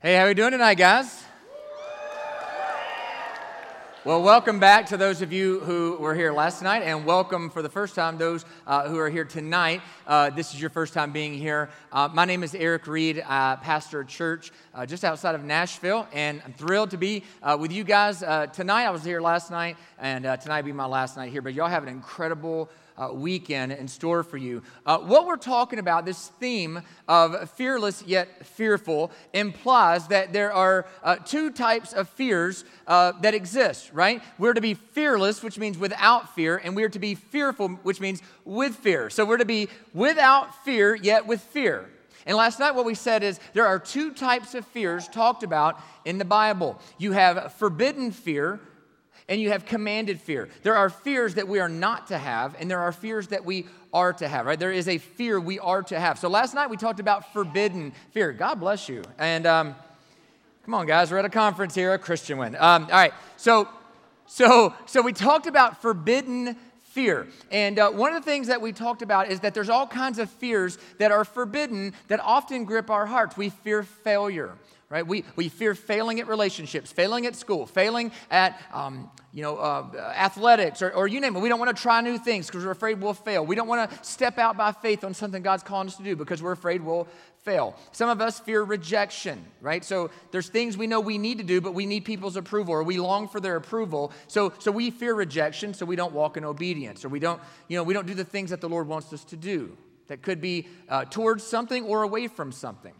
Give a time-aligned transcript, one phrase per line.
[0.00, 1.24] Hey, how are we doing tonight, guys?
[4.04, 7.62] Well, welcome back to those of you who were here last night, and welcome for
[7.62, 9.82] the first time those uh, who are here tonight.
[10.06, 11.68] Uh, this is your first time being here.
[11.90, 16.52] Uh, my name is Erik Reed, pastor church uh, just outside of Nashville, and I'm
[16.52, 18.84] thrilled to be uh, with you guys uh, tonight.
[18.84, 21.66] I was here last night, and tonight will be my last night here, but y'all
[21.66, 24.62] have an incredible uh, weekend in store for you.
[24.84, 30.86] Uh, what we're talking about, this theme of fearless yet fearful, implies that there are
[31.02, 34.22] uh, two types of fears uh, that exist, right?
[34.38, 38.22] We're to be fearless, which means without fear, and we're to be fearful, which means
[38.44, 39.10] with fear.
[39.10, 41.88] So we're to be without fear yet with fear.
[42.26, 45.80] And last night, what we said is there are two types of fears talked about
[46.04, 46.78] in the Bible.
[46.98, 48.60] You have forbidden fear,
[49.28, 50.48] and you have commanded fear.
[50.62, 53.66] There are fears that we are not to have, and there are fears that we
[53.92, 54.58] are to have, right?
[54.58, 56.18] There is a fear we are to have.
[56.18, 58.32] So last night we talked about forbidden fear.
[58.32, 59.02] God bless you.
[59.18, 59.74] And um,
[60.64, 62.54] come on, guys, we're at a conference here, a Christian one.
[62.56, 63.68] Um, all right, so
[64.26, 67.28] so so we talked about forbidden fear.
[67.50, 70.18] And uh, one of the things that we talked about is that there's all kinds
[70.18, 73.36] of fears that are forbidden that often grip our hearts.
[73.36, 74.54] We fear failure
[74.90, 75.06] right?
[75.06, 80.12] We, we fear failing at relationships, failing at school, failing at, um, you know, uh,
[80.16, 81.40] athletics, or, or you name it.
[81.40, 83.44] We don't want to try new things because we're afraid we'll fail.
[83.44, 86.16] We don't want to step out by faith on something God's calling us to do
[86.16, 87.06] because we're afraid we'll
[87.44, 87.76] fail.
[87.92, 89.84] Some of us fear rejection, right?
[89.84, 92.82] So there's things we know we need to do, but we need people's approval, or
[92.82, 94.12] we long for their approval.
[94.26, 97.76] So, so we fear rejection, so we don't walk in obedience, or we don't, you
[97.76, 99.76] know, we don't do the things that the Lord wants us to do.
[100.06, 102.94] That could be uh, towards something or away from something.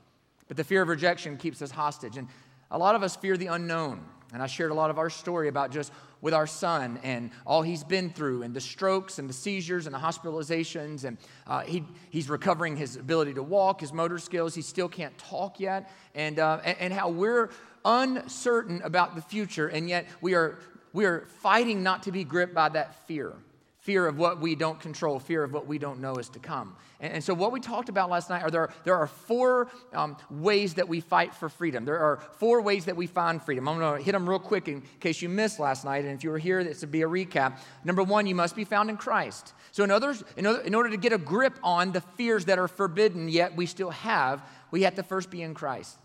[0.49, 2.17] But the fear of rejection keeps us hostage.
[2.17, 2.29] And
[2.71, 4.05] a lot of us fear the unknown.
[4.33, 7.63] And I shared a lot of our story about just with our son and all
[7.63, 11.05] he's been through, and the strokes and the seizures and the hospitalizations.
[11.05, 14.55] And uh, he, he's recovering his ability to walk, his motor skills.
[14.55, 15.91] He still can't talk yet.
[16.15, 17.51] And, uh, and, and how we're
[17.85, 20.59] uncertain about the future, and yet we are,
[20.93, 23.35] we are fighting not to be gripped by that fear
[23.81, 26.77] fear of what we don't control, fear of what we don't know is to come.
[27.01, 30.17] And, and so, what we talked about last night are there, there are four um,
[30.31, 31.85] ways that we fight for freedom.
[31.85, 33.69] There are four ways that we find freedom.
[33.69, 36.05] I'm going to hit them real quick in case you missed last night.
[36.05, 37.59] And if you were here, this would be a recap.
[37.85, 39.55] Number one, you must be found in Christ.
[39.71, 42.59] So, in, others, in, order, in order to get a grip on the fears that
[42.59, 45.99] are forbidden, yet we still have, we have to first be in Christ.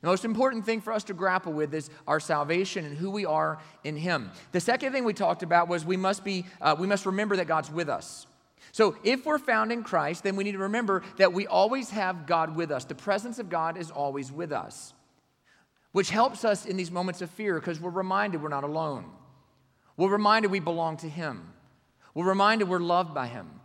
[0.00, 3.26] The most important thing for us to grapple with is our salvation and who we
[3.26, 4.30] are in Him.
[4.52, 7.46] The second thing we talked about was we must be, uh, we must remember that
[7.46, 8.26] God's with us.
[8.72, 12.26] So if we're found in Christ, then we need to remember that we always have
[12.26, 12.84] God with us.
[12.84, 14.94] The presence of God is always with us,
[15.92, 19.04] which helps us in these moments of fear because we're reminded we're not alone.
[19.96, 21.52] We're reminded we belong to Him.
[22.14, 23.59] We're reminded we're loved by Him.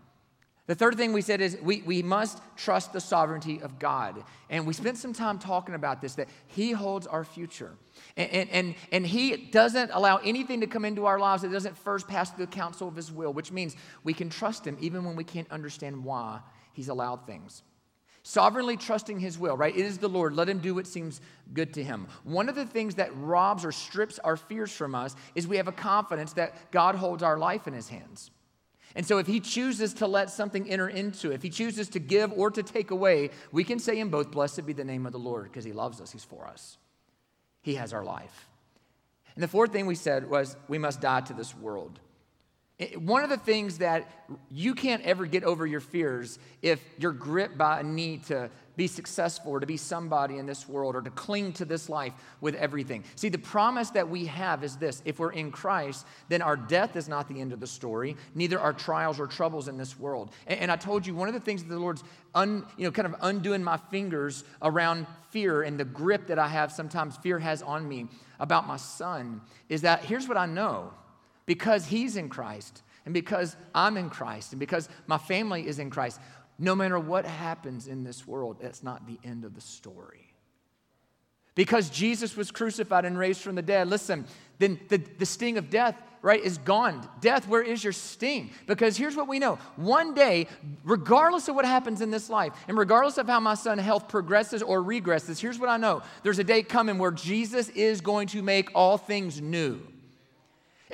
[0.67, 4.23] The third thing we said is we, we must trust the sovereignty of God.
[4.49, 7.75] And we spent some time talking about this that He holds our future.
[8.17, 11.77] And, and, and, and, He doesn't allow anything to come into our lives that doesn't
[11.77, 15.05] first pass through the counsel of His will, which means we can trust Him even
[15.05, 16.39] when we can't understand why
[16.73, 17.61] He's allowed things.
[18.23, 19.75] Sovereignly trusting His will, right?
[19.75, 20.33] It is the Lord.
[20.33, 21.21] Let Him do what seems
[21.53, 22.07] good to Him.
[22.23, 25.67] One of the things that robs or strips our fears from us is we have
[25.67, 28.31] a confidence that God holds our life in His hands.
[28.95, 32.31] And so, if he chooses to let something enter into if he chooses to give
[32.31, 35.19] or to take away, we can say in both, Blessed be the name of the
[35.19, 36.77] Lord, because he loves us, he's for us.
[37.61, 38.47] He has our life.
[39.35, 41.99] And the fourth thing we said was, We must die to this world.
[42.97, 47.57] One of the things that you can't ever get over your fears if you're gripped
[47.57, 51.09] by a need to be successful or to be somebody in this world or to
[51.09, 53.05] cling to this life with everything.
[53.15, 56.97] See, the promise that we have is this if we're in Christ, then our death
[56.97, 60.31] is not the end of the story, neither are trials or troubles in this world.
[60.45, 62.03] And, and I told you one of the things that the Lord's
[62.33, 66.49] un, you know, kind of undoing my fingers around fear and the grip that I
[66.49, 70.91] have sometimes fear has on me about my son is that here's what I know
[71.45, 75.89] because he's in Christ and because I'm in Christ and because my family is in
[75.89, 76.19] Christ,
[76.57, 80.33] no matter what happens in this world, that's not the end of the story.
[81.53, 84.25] Because Jesus was crucified and raised from the dead, listen,
[84.59, 87.07] then the, the sting of death, right, is gone.
[87.21, 88.51] Death, where is your sting?
[88.67, 90.47] Because here's what we know one day,
[90.83, 94.61] regardless of what happens in this life, and regardless of how my son's health progresses
[94.61, 98.41] or regresses, here's what I know there's a day coming where Jesus is going to
[98.41, 99.79] make all things new.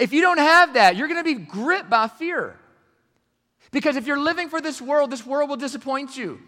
[0.01, 2.57] If you don't have that, you're going to be gripped by fear.
[3.69, 6.39] Because if you're living for this world, this world will disappoint you.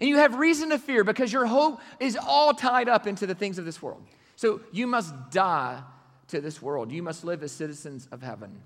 [0.00, 3.34] And you have reason to fear because your hope is all tied up into the
[3.34, 4.02] things of this world.
[4.36, 5.82] So you must die
[6.28, 6.90] to this world.
[6.90, 8.62] You must live as citizens of heaven.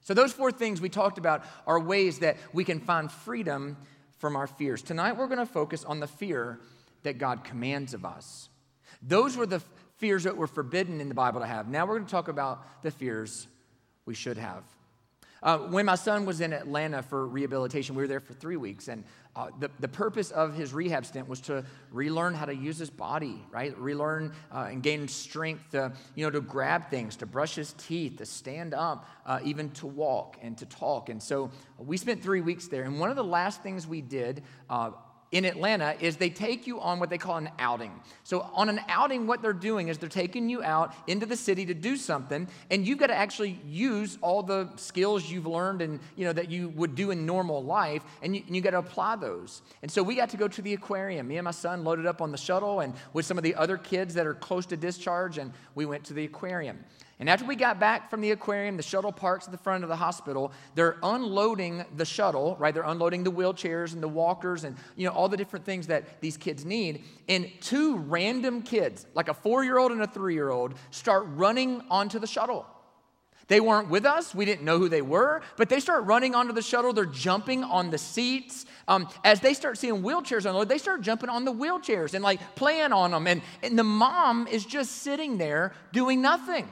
[0.00, 3.76] So, those four things we talked about are ways that we can find freedom
[4.18, 4.82] from our fears.
[4.82, 6.58] Tonight, we're going to focus on the fear
[7.04, 8.48] that God commands of us.
[9.00, 9.62] Those were the
[9.98, 11.68] fears that were forbidden in the Bible to have.
[11.68, 13.46] Now we're going to talk about the fears
[14.06, 14.64] we should have.
[15.40, 18.88] Uh, when my son was in Atlanta for rehabilitation, we were there for three weeks,
[18.88, 19.04] and
[19.36, 22.90] uh, the, the purpose of his rehab stint was to relearn how to use his
[22.90, 23.78] body, right?
[23.78, 28.16] Relearn uh, and gain strength to, you know, to grab things, to brush his teeth,
[28.16, 31.08] to stand up, uh, even to walk and to talk.
[31.08, 32.82] And so we spent three weeks there.
[32.82, 34.90] And one of the last things we did uh,
[35.30, 37.92] in Atlanta is they take you on what they call an outing.
[38.24, 41.66] So, on an outing, what they're doing is they're taking you out into the city
[41.66, 46.00] to do something, and you've got to actually use all the skills you've learned and
[46.16, 49.16] you know that you would do in normal life, and you, you got to apply
[49.16, 49.62] those.
[49.82, 51.28] And so, we got to go to the aquarium.
[51.28, 53.76] Me and my son loaded up on the shuttle, and with some of the other
[53.76, 56.78] kids that are close to discharge, and we went to the aquarium.
[57.20, 59.88] And after we got back from the aquarium, the shuttle parks at the front of
[59.88, 60.52] the hospital.
[60.76, 62.72] They're unloading the shuttle, right?
[62.72, 66.20] They're unloading the wheelchairs and the walkers and you know all the different things that
[66.20, 67.02] these kids need.
[67.28, 72.66] And two random kids, like a four-year-old and a three-year-old, start running onto the shuttle.
[73.48, 74.34] They weren't with us.
[74.34, 76.92] We didn't know who they were, but they start running onto the shuttle.
[76.92, 78.66] They're jumping on the seats.
[78.86, 82.40] Um, as they start seeing wheelchairs unload, they start jumping on the wheelchairs and like
[82.54, 83.26] playing on them.
[83.26, 86.68] And, and the mom is just sitting there doing nothing.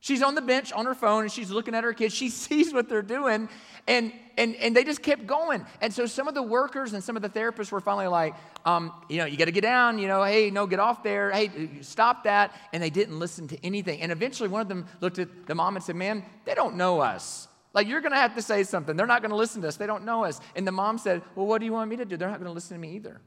[0.00, 2.14] She's on the bench on her phone and she's looking at her kids.
[2.14, 3.48] She sees what they're doing
[3.86, 5.64] and, and, and they just kept going.
[5.80, 8.92] And so some of the workers and some of the therapists were finally like, um,
[9.08, 11.30] you know, you got to get down, you know, hey, no, get off there.
[11.30, 11.50] Hey,
[11.82, 12.54] stop that.
[12.72, 14.00] And they didn't listen to anything.
[14.00, 17.00] And eventually one of them looked at the mom and said, man, they don't know
[17.00, 17.48] us.
[17.72, 18.96] Like, you're going to have to say something.
[18.96, 19.76] They're not going to listen to us.
[19.76, 20.40] They don't know us.
[20.56, 22.16] And the mom said, well, what do you want me to do?
[22.16, 23.20] They're not going to listen to me either.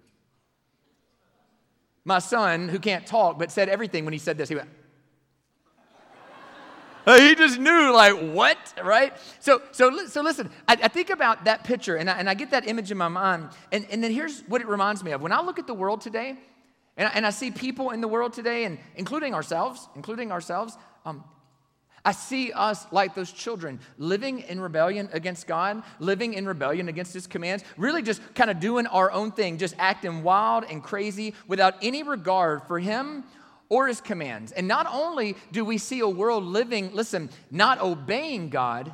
[2.03, 4.69] My son, who can't talk, but said everything when he said this, he went,
[7.05, 9.13] he just knew, like, what, right?
[9.39, 12.51] So, so, so listen, I, I think about that picture and I, and I get
[12.51, 13.49] that image in my mind.
[13.71, 15.21] And, and then here's what it reminds me of.
[15.21, 16.37] When I look at the world today,
[16.95, 20.77] and I, and I see people in the world today, and including ourselves, including ourselves,
[21.05, 21.23] um,
[22.05, 27.13] I see us like those children living in rebellion against God, living in rebellion against
[27.13, 31.33] His commands, really just kind of doing our own thing, just acting wild and crazy
[31.47, 33.23] without any regard for Him
[33.73, 34.51] or his commands.
[34.51, 38.93] And not only do we see a world living, listen, not obeying God,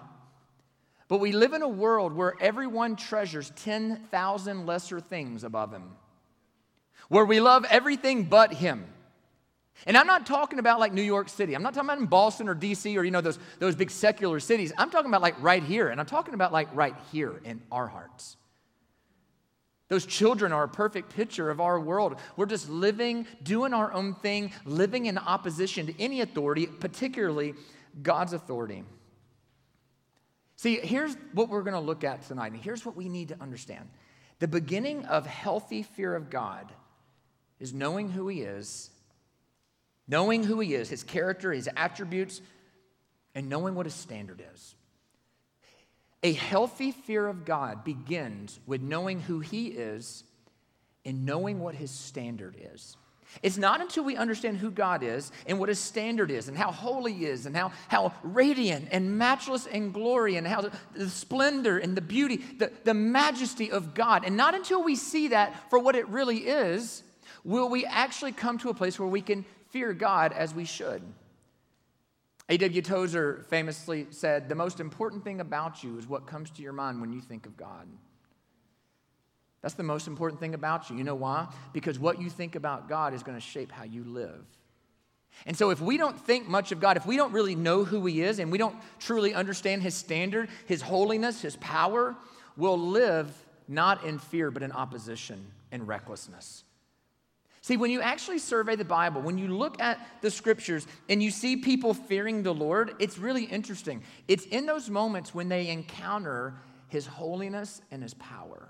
[1.10, 5.84] but we live in a world where everyone treasures 10,000 lesser things above him,
[7.10, 8.86] where we love everything but him.
[9.86, 11.56] And I'm not talking about like New York City.
[11.56, 14.40] I'm not talking about in Boston or DC or, you know, those, those big secular
[14.40, 14.72] cities.
[14.78, 15.90] I'm talking about like right here.
[15.90, 18.38] And I'm talking about like right here in our hearts.
[19.90, 22.16] Those children are a perfect picture of our world.
[22.38, 27.56] We're just living, doing our own thing, living in opposition to any authority, particularly
[28.02, 28.84] God's authority.
[30.58, 33.42] See, here's what we're going to look at tonight, and here's what we need to
[33.42, 33.90] understand.
[34.38, 36.72] The beginning of healthy fear of God
[37.60, 38.92] is knowing who He is,
[40.08, 42.42] knowing who He is, His character, His attributes,
[43.34, 44.76] and knowing what His standard is.
[46.24, 50.24] A healthy fear of God begins with knowing who He is
[51.06, 52.98] and knowing what His standard is.
[53.44, 56.72] It's not until we understand who God is and what His standard is and how
[56.72, 61.10] holy He is and how, how radiant and matchless in glory and how the, the
[61.10, 64.26] splendor and the beauty, the, the majesty of God.
[64.26, 67.04] And not until we see that for what it really is
[67.46, 71.02] will we actually come to a place where we can fear God as we should.
[72.50, 72.82] A.W.
[72.82, 77.00] Tozer famously said, The most important thing about you is what comes to your mind
[77.00, 77.88] when you think of God.
[79.62, 80.98] That's the most important thing about you.
[80.98, 81.48] You know why?
[81.74, 84.46] Because what you think about God is going to shape how you live.
[85.46, 88.06] And so, if we don't think much of God, if we don't really know who
[88.06, 92.16] He is, and we don't truly understand His standard, His holiness, His power,
[92.58, 93.32] we'll live
[93.68, 96.64] not in fear, but in opposition and recklessness.
[97.62, 101.30] See, when you actually survey the Bible, when you look at the scriptures and you
[101.30, 104.02] see people fearing the Lord, it's really interesting.
[104.28, 106.56] It's in those moments when they encounter
[106.88, 108.70] his holiness and his power.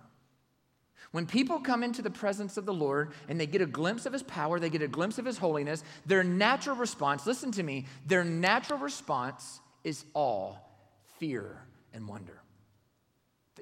[1.12, 4.13] When people come into the presence of the Lord and they get a glimpse of
[4.13, 7.86] his power, they get a glimpse of his holiness, their natural response, listen to me,
[8.05, 10.55] their natural response is awe,
[11.17, 12.38] fear, and wonder.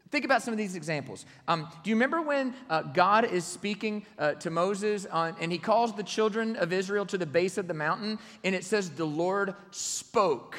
[0.09, 1.25] Think about some of these examples.
[1.47, 5.57] Um, do you remember when uh, God is speaking uh, to Moses on, and he
[5.57, 9.05] calls the children of Israel to the base of the mountain, and it says, The
[9.05, 10.57] Lord spoke.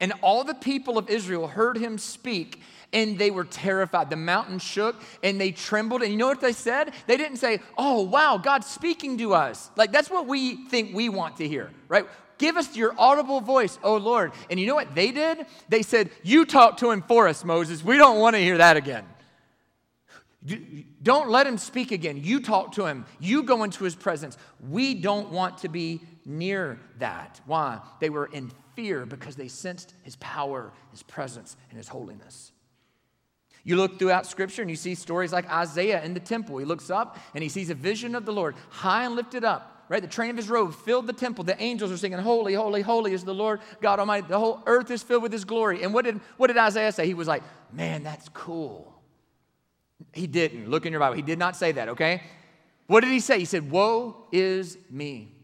[0.00, 4.10] And all the people of Israel heard him speak, and they were terrified.
[4.10, 6.02] The mountain shook and they trembled.
[6.02, 6.92] And you know what they said?
[7.06, 9.70] They didn't say, Oh, wow, God's speaking to us.
[9.76, 12.06] Like, that's what we think we want to hear, right?
[12.40, 14.32] Give us your audible voice, oh Lord.
[14.48, 15.44] And you know what they did?
[15.68, 17.84] They said, You talk to him for us, Moses.
[17.84, 19.04] We don't want to hear that again.
[21.02, 22.18] Don't let him speak again.
[22.24, 23.04] You talk to him.
[23.18, 24.38] You go into his presence.
[24.70, 27.42] We don't want to be near that.
[27.44, 27.80] Why?
[28.00, 32.52] They were in fear because they sensed his power, his presence, and his holiness.
[33.64, 36.56] You look throughout scripture and you see stories like Isaiah in the temple.
[36.56, 39.79] He looks up and he sees a vision of the Lord high and lifted up,
[39.90, 40.00] right?
[40.00, 41.42] The train of his robe filled the temple.
[41.42, 44.28] The angels are singing, Holy, holy, holy is the Lord God Almighty.
[44.28, 45.82] The whole earth is filled with his glory.
[45.82, 47.06] And what did, what did Isaiah say?
[47.06, 47.42] He was like,
[47.72, 48.94] Man, that's cool.
[50.14, 50.70] He didn't.
[50.70, 51.16] Look in your Bible.
[51.16, 52.22] He did not say that, okay?
[52.86, 53.40] What did he say?
[53.40, 55.34] He said, Woe is me.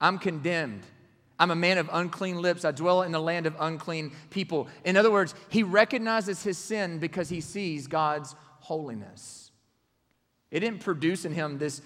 [0.00, 0.82] I'm condemned.
[1.38, 2.64] I'm a man of unclean lips.
[2.64, 4.66] I dwell in the land of unclean people.
[4.84, 9.52] In other words, he recognizes his sin because he sees God's holiness.
[10.50, 11.80] It didn't produce in him this,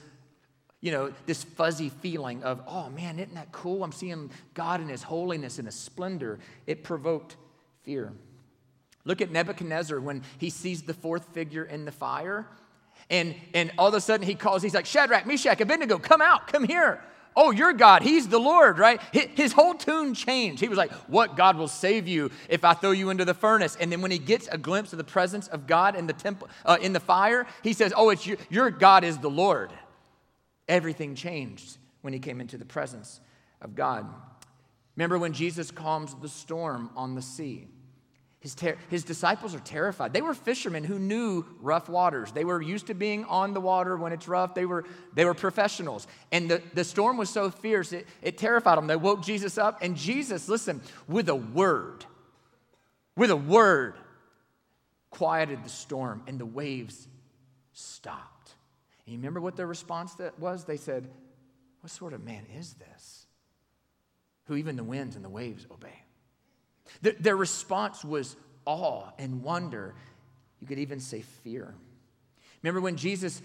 [0.85, 3.83] you know, this fuzzy feeling of, oh man, isn't that cool?
[3.83, 6.39] I'm seeing God in his holiness and his splendor.
[6.67, 7.37] It provoked
[7.85, 8.13] fear.
[9.07, 12.47] Look at Nebuchadnezzar when he sees the fourth figure in the fire.
[13.09, 16.49] And, and all of a sudden he calls, he's like, Shadrach, Meshach, Abednego, come out,
[16.49, 17.03] come here.
[17.35, 18.03] Oh, you're God.
[18.03, 19.01] He's the Lord, right?
[19.11, 20.61] His whole tune changed.
[20.61, 23.77] He was like, What God will save you if I throw you into the furnace?
[23.81, 26.49] And then when he gets a glimpse of the presence of God in the temple,
[26.65, 29.73] uh, in the fire, he says, Oh, it's you, your God is the Lord.
[30.69, 33.21] Everything changed when he came into the presence
[33.61, 34.07] of God.
[34.97, 37.69] Remember when Jesus calms the storm on the sea?
[38.45, 40.13] His, ter- his disciples are terrified.
[40.13, 42.31] They were fishermen who knew rough waters.
[42.31, 44.55] They were used to being on the water when it's rough.
[44.55, 46.07] They were, they were professionals.
[46.31, 48.87] And the, the storm was so fierce, it, it terrified them.
[48.87, 52.05] They woke Jesus up, and Jesus, listen, with a word,
[53.17, 53.95] with a word,
[55.09, 57.09] quieted the storm, and the waves
[57.73, 58.34] stopped.
[59.07, 60.65] And you remember what their response that was?
[60.65, 61.09] They said,
[61.81, 63.27] What sort of man is this?
[64.47, 66.03] Who even the winds and the waves obey.
[67.01, 69.95] Their response was awe and wonder.
[70.61, 71.75] You could even say fear.
[72.63, 73.43] Remember when Jesus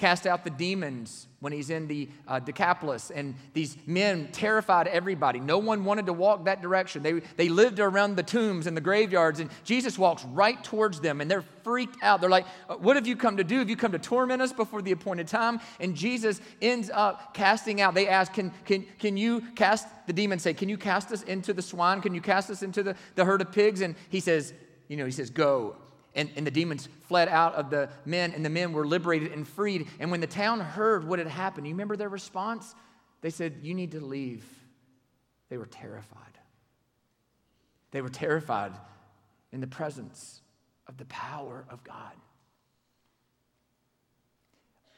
[0.00, 5.40] cast out the demons when he's in the uh, Decapolis, and these men terrified everybody.
[5.40, 7.02] No one wanted to walk that direction.
[7.02, 11.20] They, they lived around the tombs and the graveyards, and Jesus walks right towards them,
[11.20, 12.22] and they're freaked out.
[12.22, 13.58] They're like, uh, What have you come to do?
[13.58, 15.60] Have you come to torment us before the appointed time?
[15.80, 17.92] And Jesus ends up casting out.
[17.92, 21.52] They ask, Can, can, can you cast, the demons say, Can you cast us into
[21.52, 22.00] the swine?
[22.00, 23.82] Can you cast us into the, the herd of pigs?
[23.82, 24.54] And he says,
[24.88, 25.76] You know, he says, Go.
[26.14, 29.46] And, and the demons fled out of the men, and the men were liberated and
[29.46, 29.86] freed.
[30.00, 32.74] And when the town heard what had happened, you remember their response?
[33.20, 34.44] They said, You need to leave.
[35.48, 36.16] They were terrified.
[37.92, 38.72] They were terrified
[39.52, 40.40] in the presence
[40.86, 42.12] of the power of God.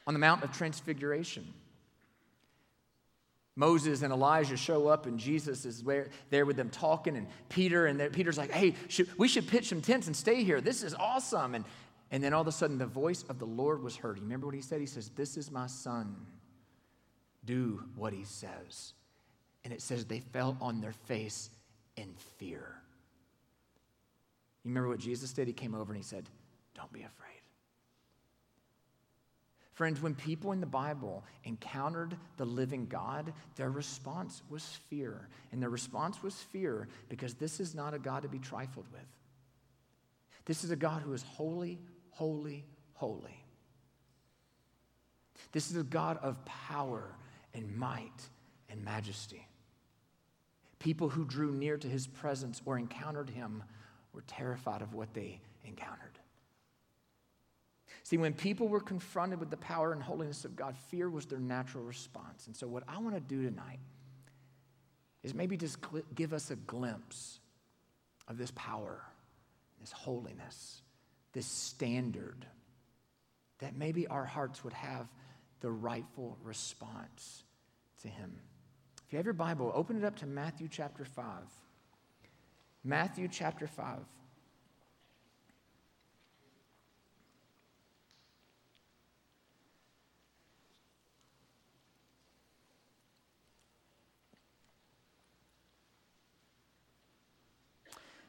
[0.06, 1.46] On the Mount of Transfiguration,
[3.54, 5.84] Moses and Elijah show up, and Jesus is
[6.30, 7.16] there with them talking.
[7.16, 10.60] And Peter, and Peter's like, hey, should, we should pitch some tents and stay here.
[10.60, 11.54] This is awesome.
[11.54, 11.64] And,
[12.10, 14.16] and then all of a sudden, the voice of the Lord was heard.
[14.16, 14.80] You remember what he said?
[14.80, 16.16] He says, This is my son.
[17.44, 18.94] Do what he says.
[19.64, 21.50] And it says they fell on their face
[21.96, 22.76] in fear.
[24.64, 25.46] You remember what Jesus did?
[25.46, 26.28] He came over and he said,
[26.74, 27.31] Don't be afraid.
[29.72, 35.28] Friends, when people in the Bible encountered the living God, their response was fear.
[35.50, 39.00] And their response was fear because this is not a God to be trifled with.
[40.44, 41.78] This is a God who is holy,
[42.10, 43.44] holy, holy.
[45.52, 47.14] This is a God of power
[47.54, 48.28] and might
[48.68, 49.46] and majesty.
[50.78, 53.62] People who drew near to his presence or encountered him
[54.12, 56.18] were terrified of what they encountered.
[58.04, 61.38] See, when people were confronted with the power and holiness of God, fear was their
[61.38, 62.46] natural response.
[62.46, 63.78] And so, what I want to do tonight
[65.22, 65.78] is maybe just
[66.14, 67.38] give us a glimpse
[68.26, 69.02] of this power,
[69.80, 70.82] this holiness,
[71.32, 72.44] this standard,
[73.58, 75.06] that maybe our hearts would have
[75.60, 77.44] the rightful response
[78.02, 78.32] to Him.
[79.06, 81.24] If you have your Bible, open it up to Matthew chapter 5.
[82.82, 83.98] Matthew chapter 5.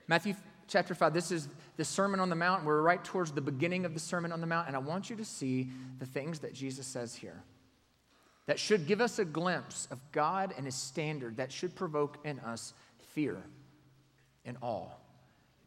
[0.08, 0.36] Matthew
[0.68, 2.66] chapter 5, this is the Sermon on the Mount.
[2.66, 5.16] We're right towards the beginning of the Sermon on the Mount, and I want you
[5.16, 5.70] to see
[6.00, 7.42] the things that Jesus says here
[8.46, 12.40] that should give us a glimpse of God and His standard that should provoke in
[12.40, 12.74] us
[13.14, 13.42] fear
[14.46, 14.90] and awe,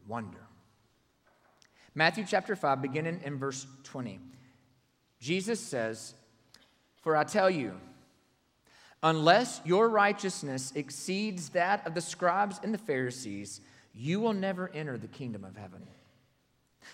[0.07, 0.37] wonder.
[1.95, 4.19] Matthew chapter 5, beginning in verse 20.
[5.19, 6.13] Jesus says,
[7.01, 7.73] For I tell you,
[9.01, 13.61] unless your righteousness exceeds that of the scribes and the Pharisees,
[13.97, 15.81] you will never enter the kingdom of heaven.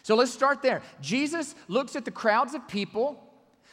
[0.02, 0.82] So let's start there.
[1.02, 3.22] Jesus looks at the crowds of people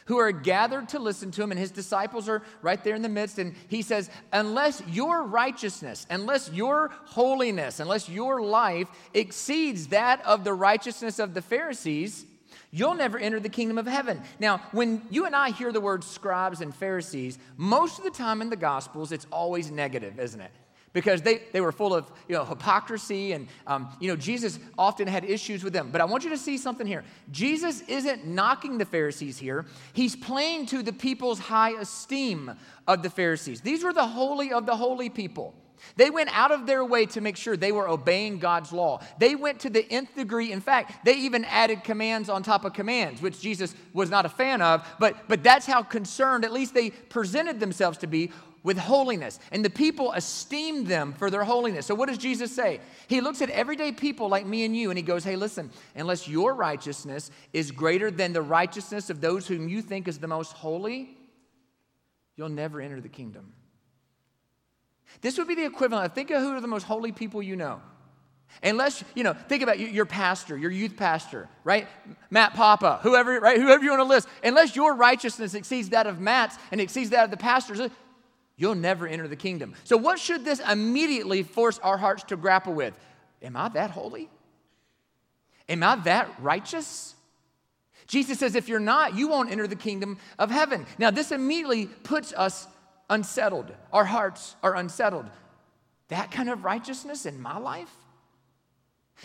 [0.05, 3.09] who are gathered to listen to him, and his disciples are right there in the
[3.09, 3.39] midst.
[3.39, 10.43] And he says, Unless your righteousness, unless your holiness, unless your life exceeds that of
[10.43, 12.25] the righteousness of the Pharisees,
[12.71, 14.21] you'll never enter the kingdom of heaven.
[14.39, 18.41] Now, when you and I hear the word scribes and Pharisees, most of the time
[18.41, 20.51] in the Gospels, it's always negative, isn't it?
[20.93, 25.07] Because they, they were full of you know, hypocrisy and um, you know jesus often
[25.07, 25.89] had issues with them.
[25.91, 27.03] But i want you to see something here.
[27.31, 29.65] Jesus isn't knocking the pharisees here.
[29.93, 32.51] He's playing to the people's high esteem
[32.87, 33.61] of the pharisees.
[33.61, 35.55] These were the holy of the holy people.
[35.95, 39.01] They went out of their way to make sure they were obeying God's law.
[39.19, 40.51] They went to the nth degree.
[40.51, 44.29] In fact, they even added commands on top of commands, which Jesus was not a
[44.29, 48.31] fan of, but, but that's how concerned, at least they presented themselves to be,
[48.63, 49.39] with holiness.
[49.51, 51.85] And the people esteemed them for their holiness.
[51.85, 52.79] So, what does Jesus say?
[53.07, 56.27] He looks at everyday people like me and you and he goes, Hey, listen, unless
[56.27, 60.53] your righteousness is greater than the righteousness of those whom you think is the most
[60.53, 61.17] holy,
[62.35, 63.53] you'll never enter the kingdom.
[65.21, 67.55] This would be the equivalent of think of who are the most holy people you
[67.55, 67.81] know.
[68.63, 71.87] Unless, you know, think about your pastor, your youth pastor, right?
[72.29, 73.57] Matt Papa, whoever, right?
[73.57, 74.27] Whoever you want to list.
[74.43, 77.79] Unless your righteousness exceeds that of Matt's and exceeds that of the pastor's,
[78.61, 79.73] you'll never enter the kingdom.
[79.83, 82.93] So, what should this immediately force our hearts to grapple with?
[83.41, 84.29] Am I that holy?
[85.67, 87.15] Am I that righteous?
[88.05, 90.85] Jesus says, if you're not, you won't enter the kingdom of heaven.
[90.99, 92.67] Now, this immediately puts us
[93.09, 93.71] unsettled.
[93.91, 95.25] Our hearts are unsettled.
[96.09, 97.89] That kind of righteousness in my life?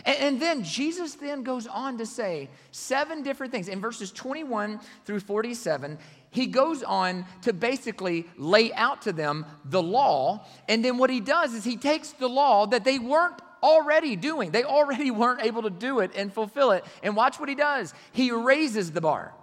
[0.05, 3.69] And, then Jesus then goes on to say seven different things.
[3.69, 5.99] In verses 21 through 47,
[6.31, 10.47] he goes on to basically lay out to them the law.
[10.69, 14.51] And then what he does is he takes the law that they weren't already doing,
[14.51, 16.85] they already weren't able to do it and fulfill it.
[17.03, 19.35] And watch what he does he raises the bar.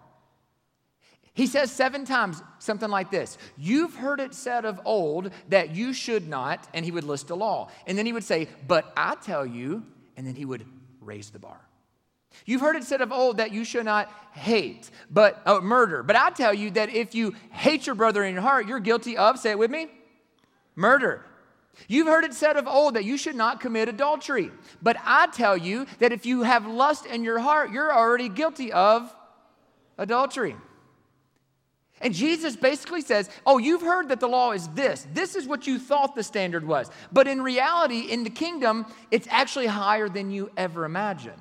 [1.35, 5.93] He says seven times something like this You've heard it said of old that you
[5.93, 7.69] should not, and he would list a law.
[7.87, 9.83] And then he would say, But I tell you,
[10.15, 10.65] and then he would
[11.01, 11.59] raise the bar.
[12.45, 16.03] You've heard it said of old that you should not hate, but uh, murder.
[16.03, 19.17] But I tell you that if you hate your brother in your heart, you're guilty
[19.17, 19.87] of, say it with me,
[20.75, 21.25] murder.
[21.87, 24.51] You've heard it said of old that you should not commit adultery.
[24.81, 28.71] But I tell you that if you have lust in your heart, you're already guilty
[28.71, 29.13] of
[29.97, 30.55] adultery.
[32.01, 35.07] And Jesus basically says, Oh, you've heard that the law is this.
[35.13, 36.91] This is what you thought the standard was.
[37.11, 41.37] But in reality, in the kingdom, it's actually higher than you ever imagined.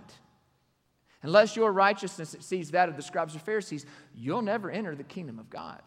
[1.23, 5.39] Unless your righteousness exceeds that of the scribes and Pharisees, you'll never enter the kingdom
[5.39, 5.81] of God.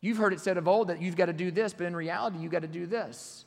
[0.00, 2.38] You've heard it said of old that you've got to do this, but in reality,
[2.38, 3.44] you've got to do this.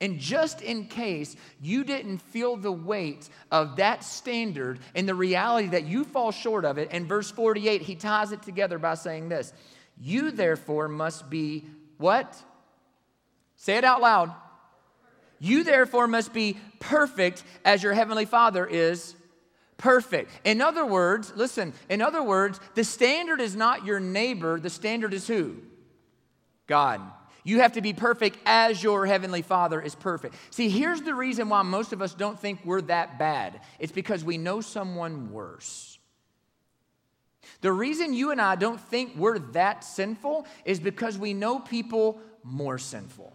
[0.00, 5.68] And just in case you didn't feel the weight of that standard and the reality
[5.68, 9.28] that you fall short of it, in verse 48, he ties it together by saying
[9.28, 9.52] this
[10.00, 11.66] You therefore must be
[11.98, 12.36] what?
[13.56, 14.32] Say it out loud.
[15.38, 19.14] You therefore must be perfect as your heavenly Father is
[19.82, 20.30] perfect.
[20.44, 25.12] In other words, listen, in other words, the standard is not your neighbor, the standard
[25.12, 25.56] is who?
[26.68, 27.00] God.
[27.44, 30.36] You have to be perfect as your heavenly Father is perfect.
[30.50, 34.24] See, here's the reason why most of us don't think we're that bad it's because
[34.24, 35.98] we know someone worse.
[37.60, 42.20] The reason you and I don't think we're that sinful is because we know people
[42.44, 43.32] more sinful.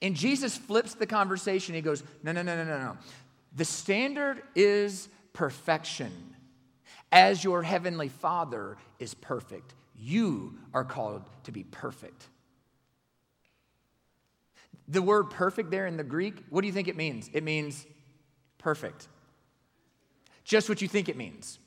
[0.00, 1.74] And Jesus flips the conversation.
[1.74, 2.98] He goes, No, no, no, no, no, no.
[3.56, 6.12] The standard is perfection.
[7.12, 12.26] As your heavenly Father is perfect, you are called to be perfect.
[14.88, 17.30] The word perfect there in the Greek, what do you think it means?
[17.32, 17.86] It means
[18.58, 19.08] perfect.
[20.44, 21.58] Just what you think it means.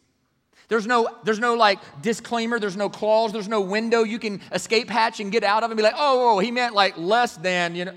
[0.68, 4.90] There's no, there's no like disclaimer, there's no clause, there's no window you can escape
[4.90, 7.36] hatch and get out of and be like, oh, oh, oh he meant like less
[7.38, 7.94] than, you know.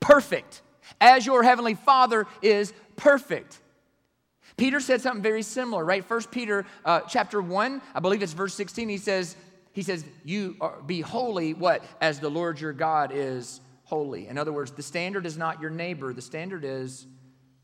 [0.00, 0.62] Perfect.
[1.00, 3.58] As your heavenly Father is perfect.
[4.62, 6.04] Peter said something very similar, right?
[6.04, 9.34] First Peter uh, chapter 1, I believe it's verse 16, he says,
[9.72, 11.82] he says, you are, be holy, what?
[12.00, 14.28] As the Lord your God is holy.
[14.28, 17.08] In other words, the standard is not your neighbor, the standard is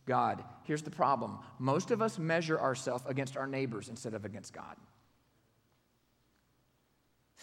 [0.06, 0.42] God.
[0.64, 1.38] Here's the problem.
[1.60, 4.74] Most of us measure ourselves against our neighbors instead of against God.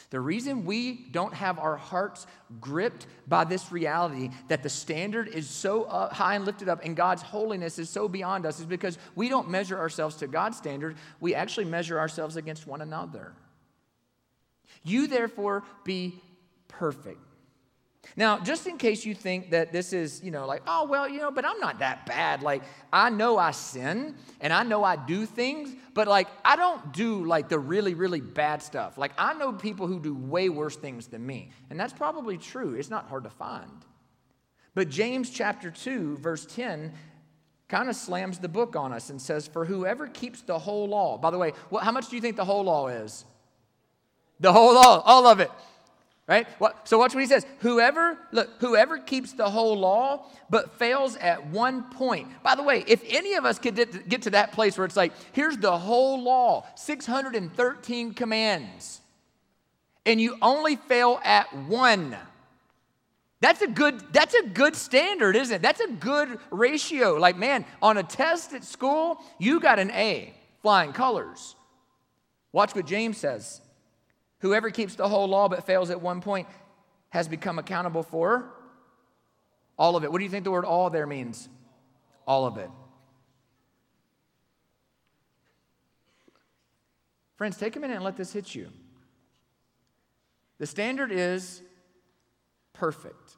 [0.10, 2.28] The reason we don't have our hearts
[2.62, 7.22] gripped by this reality that the standard is so high and lifted up and God's
[7.22, 10.98] holiness is so beyond us is because we don't measure ourselves to God's standard.
[11.20, 13.34] We actually measure ourselves against one another.
[14.84, 16.22] You, therefore, be
[16.68, 17.20] perfect.
[18.16, 21.20] Now, just in case you think that this is, you know, like, oh, well, you
[21.20, 22.42] know, but I'm not that bad.
[22.42, 22.64] Like,
[22.94, 27.26] I know I sin and I know I do things, but like, I don't do
[27.26, 28.98] like the really, really bad stuff.
[28.98, 31.50] Like, I know people who do way worse things than me.
[31.70, 32.76] And that's probably true.
[32.76, 33.72] It's not hard to find.
[34.74, 36.94] But James chapter 2, verse 10,
[37.68, 41.18] kind of slams the book on us and says, For whoever keeps the whole law,
[41.18, 43.26] by the way, what, how much do you think the whole law is?
[44.40, 45.50] The whole law, all of it
[46.28, 46.48] right?
[46.86, 47.46] So watch what he says.
[47.60, 52.30] Whoever look whoever keeps the whole law but fails at one point.
[52.44, 53.76] By the way if any of us could
[54.10, 59.02] get to that place where it's like here's the whole law 613 commands
[60.06, 62.16] and you only fail at one
[63.42, 65.62] that's a good that's a good standard isn't it?
[65.62, 67.16] That's a good ratio.
[67.16, 70.34] Like man on a test at school you got an a
[70.64, 71.56] flying colors.
[72.52, 73.62] Watch what james says
[74.46, 76.48] Whoever keeps the whole law but fails at one point
[77.10, 78.46] has become accountable for
[79.76, 80.12] all of it.
[80.12, 81.50] What do you think the word all there means?
[82.28, 82.70] All of it.
[87.38, 88.70] Friends, take a minute and let this hit you.
[90.60, 91.64] The standard is
[92.72, 93.38] perfect.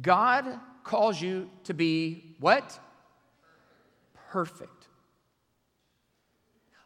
[0.00, 0.46] God
[0.84, 2.78] calls you to be what?
[4.30, 4.79] Perfect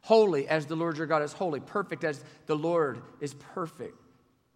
[0.05, 3.99] holy as the Lord your God is holy, perfect as the Lord is perfect.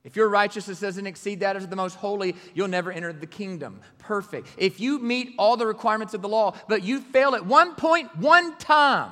[0.04, 3.80] If your righteousness doesn't exceed that of the most holy, you'll never enter the kingdom.
[3.98, 4.46] Perfect.
[4.58, 8.14] If you meet all the requirements of the law, but you fail at one point,
[8.16, 9.10] one time,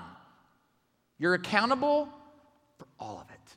[1.18, 2.09] you're accountable
[2.79, 3.57] for all of it,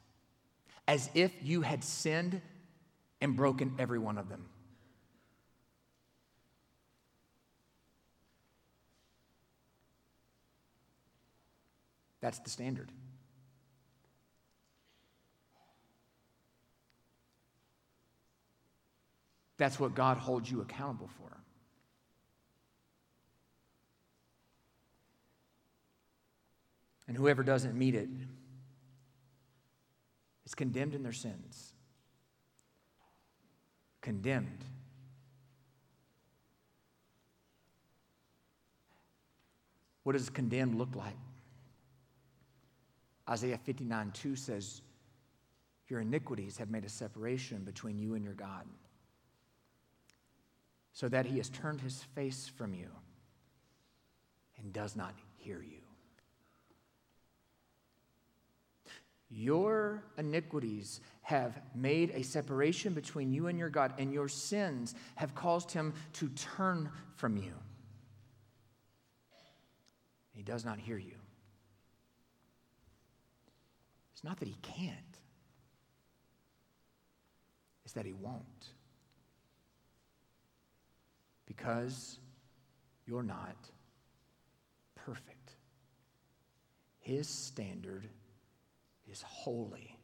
[0.88, 2.42] as if you had sinned
[3.20, 4.46] and broken every one of them.
[12.22, 12.92] That's the standard.
[19.58, 21.38] That's what God holds you accountable for.
[27.08, 28.08] And whoever doesn't meet it
[30.46, 31.74] is condemned in their sins.
[34.02, 34.64] Condemned.
[40.04, 41.16] What does condemned look like?
[43.30, 44.82] Isaiah 59 2 says,
[45.88, 48.66] Your iniquities have made a separation between you and your God,
[50.94, 52.90] so that he has turned his face from you
[54.58, 55.80] and does not hear you.
[59.32, 65.36] Your iniquities have made a separation between you and your God, and your sins have
[65.36, 67.54] caused him to turn from you.
[70.32, 71.19] He does not hear you.
[74.20, 75.18] It's not that he can't,
[77.86, 78.68] it's that he won't.
[81.46, 82.20] Because
[83.06, 83.56] you're not
[84.94, 85.56] perfect.
[87.00, 88.10] His standard
[89.10, 89.98] is holy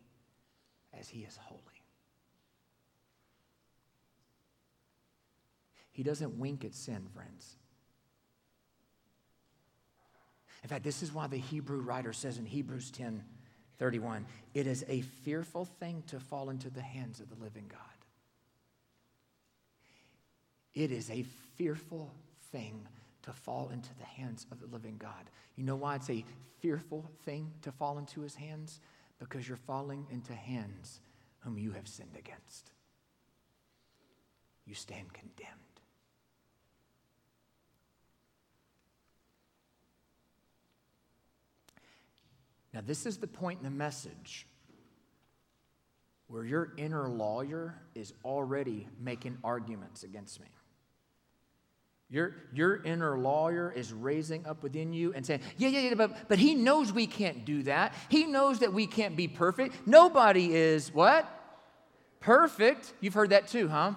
[0.97, 1.59] as he is holy.
[5.91, 7.57] He doesn't wink at sin, friends.
[10.63, 13.21] In fact, this is why the Hebrew writer says in Hebrews 10
[13.77, 14.25] 31.
[14.53, 17.79] It is a fearful thing to fall into the hands of the living God.
[20.73, 21.23] It is a
[21.55, 22.11] fearful
[22.51, 22.87] thing
[23.23, 25.29] to fall into the hands of the living God.
[25.55, 26.23] You know why it's a
[26.59, 28.79] fearful thing to fall into his hands?
[29.19, 30.99] Because you're falling into hands
[31.39, 32.71] whom you have sinned against.
[34.65, 35.74] You stand condemned.
[42.75, 44.45] Now, this is the point in the message
[46.27, 50.47] where your inner lawyer is already making arguments against me.
[52.09, 56.27] Your, your inner lawyer is raising up within you and saying, Yeah, yeah, yeah, but,
[56.27, 57.95] but he knows we can't do that.
[58.09, 59.87] He knows that we can't be perfect.
[59.87, 61.27] Nobody is what?
[62.19, 62.93] Perfect.
[62.99, 63.93] You've heard that too, huh?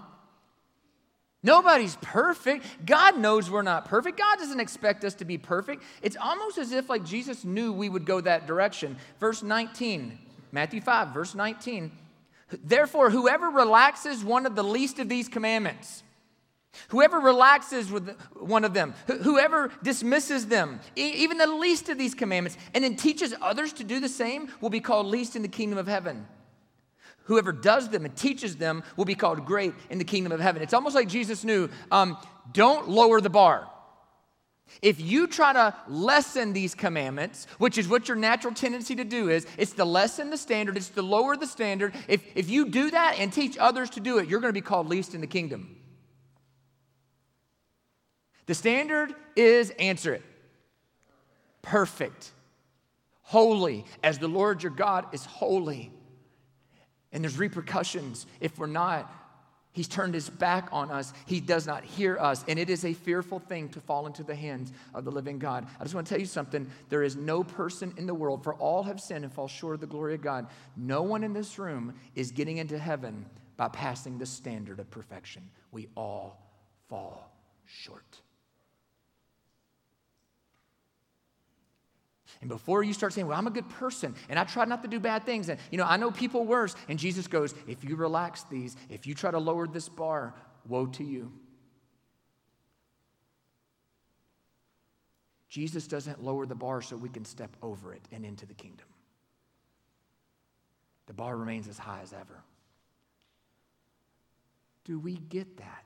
[1.43, 2.65] Nobody's perfect.
[2.85, 4.19] God knows we're not perfect.
[4.19, 5.85] God doesn't expect us to be perfect.
[6.03, 8.97] It's almost as if like Jesus knew we would go that direction.
[9.21, 10.19] Verse 19,
[10.51, 11.93] Matthew 5, verse 19.
[12.65, 16.03] Therefore, whoever relaxes one of the least of these commandments,
[16.89, 22.59] whoever relaxes with one of them, whoever dismisses them, even the least of these commandments,
[22.75, 25.79] and then teaches others to do the same, will be called least in the kingdom
[25.79, 26.27] of heaven.
[27.29, 30.63] Whoever does them and teaches them will be called great in the kingdom of heaven.
[30.63, 32.17] It's almost like Jesus knew um,
[32.53, 33.69] don't lower the bar.
[34.81, 39.29] If you try to lessen these commandments, which is what your natural tendency to do
[39.29, 41.95] is, it's to lessen the standard, it's to lower the standard.
[42.07, 44.61] If, if you do that and teach others to do it, you're going to be
[44.61, 45.77] called least in the kingdom.
[48.47, 50.23] The standard is answer it.
[51.61, 52.33] Perfect.
[53.23, 55.93] Holy, as the Lord your God is holy.
[57.13, 59.13] And there's repercussions if we're not
[59.79, 61.13] He's turned his back on us.
[61.27, 62.45] He does not hear us.
[62.49, 65.69] And it is a fearful thing to fall into the hands of the living God.
[65.79, 66.69] I just want to tell you something.
[66.89, 69.81] There is no person in the world, for all have sinned and fall short of
[69.81, 70.49] the glory of God.
[70.77, 73.25] No one in this room is getting into heaven
[73.57, 75.49] by passing the standard of perfection.
[75.71, 76.43] We all
[76.89, 77.31] fall
[77.65, 78.19] short.
[82.41, 84.89] And before you start saying, well, I'm a good person and I try not to
[84.89, 87.97] do bad things, and you know, I know people worse, and Jesus goes, if you
[87.97, 90.35] relax these, if you try to lower this bar,
[90.67, 91.33] woe to you.
[95.49, 98.87] Jesus doesn't lower the bar so we can step over it and into the kingdom.
[101.07, 102.45] The bar remains as high as ever.
[104.85, 105.85] Do we get that?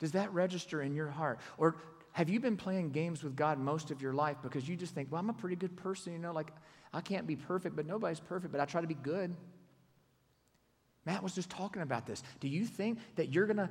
[0.00, 1.38] Does that register in your heart?
[1.58, 1.76] Or
[2.18, 5.06] have you been playing games with God most of your life because you just think,
[5.08, 6.50] well, I'm a pretty good person, you know, like
[6.92, 9.36] I can't be perfect, but nobody's perfect, but I try to be good.
[11.06, 12.24] Matt was just talking about this.
[12.40, 13.70] Do you think that you're going to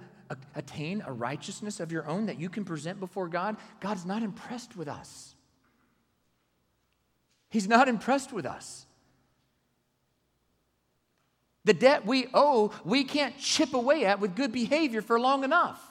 [0.56, 3.58] attain a righteousness of your own that you can present before God?
[3.82, 5.36] God's not impressed with us.
[7.50, 8.86] He's not impressed with us.
[11.66, 15.87] The debt we owe, we can't chip away at with good behavior for long enough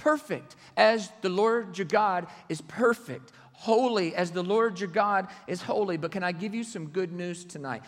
[0.00, 5.62] perfect as the Lord your God is perfect, holy as the Lord your God is
[5.62, 5.96] holy.
[5.96, 7.82] But can I give you some good news tonight?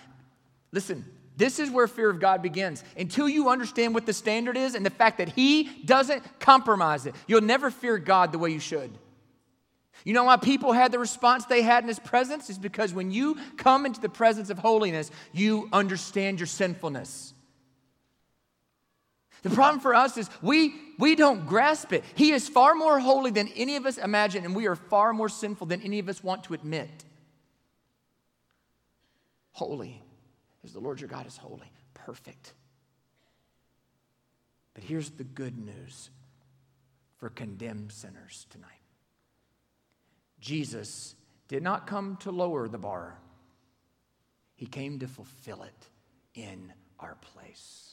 [0.71, 1.05] Listen,
[1.37, 2.85] this is where fear of God begins.
[2.97, 7.15] Until you understand what the standard is and the fact that He doesn't compromise it,
[7.27, 8.91] you'll never fear God the way you should.
[10.05, 12.51] You know why people had the response they had in His presence?
[12.51, 17.33] Is because when you come into the presence of holiness, you understand your sinfulness.
[19.43, 22.05] The problem for us is we, we don't grasp it.
[22.15, 25.29] He is far more holy than any of us imagine, and we are far more
[25.29, 27.05] sinful than any of us want to admit.
[29.53, 30.01] Holy
[30.65, 32.53] is the Lord your God is holy, perfect.
[34.75, 36.11] But here's the good news
[37.19, 38.69] for condemned sinners tonight
[40.41, 41.15] Jesus
[41.49, 43.19] did not come to lower the bar,
[44.55, 45.89] He came to fulfill it
[46.35, 47.92] in our place.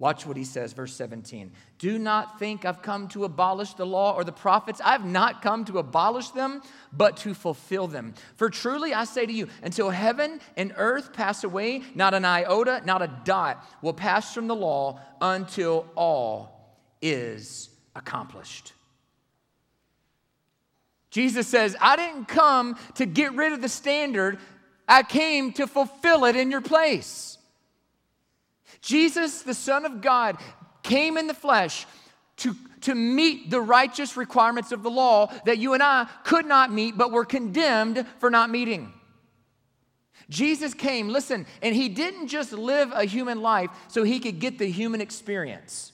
[0.00, 1.52] Watch what he says, verse 17.
[1.78, 4.80] Do not think I've come to abolish the law or the prophets.
[4.84, 8.14] I've not come to abolish them, but to fulfill them.
[8.34, 12.82] For truly I say to you, until heaven and earth pass away, not an iota,
[12.84, 18.72] not a dot will pass from the law until all is accomplished.
[21.10, 24.40] Jesus says, I didn't come to get rid of the standard,
[24.88, 27.38] I came to fulfill it in your place.
[28.84, 30.36] Jesus, the Son of God,
[30.82, 31.86] came in the flesh
[32.36, 36.70] to, to meet the righteous requirements of the law that you and I could not
[36.70, 38.92] meet, but were condemned for not meeting.
[40.28, 44.58] Jesus came, listen, and he didn't just live a human life so he could get
[44.58, 45.92] the human experience.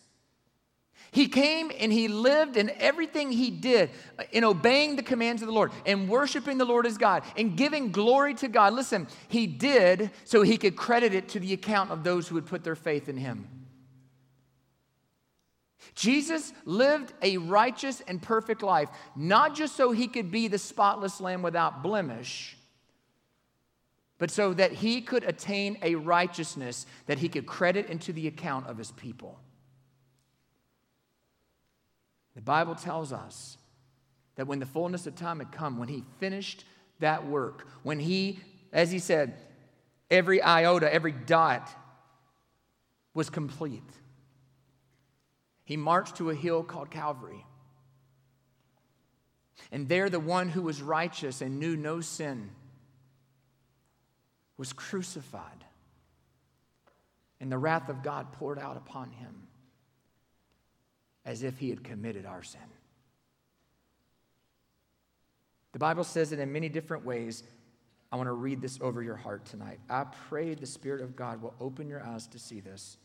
[1.13, 3.91] He came and he lived in everything he did
[4.31, 7.91] in obeying the commands of the Lord and worshiping the Lord as God and giving
[7.91, 8.75] glory to God.
[8.75, 12.47] Listen, he did so he could credit it to the account of those who would
[12.47, 13.49] put their faith in him.
[15.95, 21.21] Jesus lived a righteous and perfect life, not just so he could be the spotless
[21.21, 22.57] lamb without blemish,
[24.19, 28.69] but so that he could attain a righteousness that he could credit into the account
[28.69, 29.41] of his people.
[32.35, 33.59] The Bible tells us
[34.37, 36.65] that when the fullness of time had come, when he finished
[37.01, 38.41] that work, when he,
[38.73, 39.35] as he said,
[40.11, 41.69] every iota, every dot
[43.15, 43.83] was complete,
[45.65, 47.45] he marched to a hill called Calvary.
[49.73, 52.51] And there, the one who was righteous and knew no sin
[54.57, 55.65] was crucified,
[57.41, 59.49] and the wrath of God poured out upon him
[61.25, 62.61] as if he had committed our sin.
[65.73, 67.43] The Bible says it in many different ways.
[68.11, 69.79] I want to read this over your heart tonight.
[69.89, 72.97] I pray the Spirit of God will open your eyes to see this.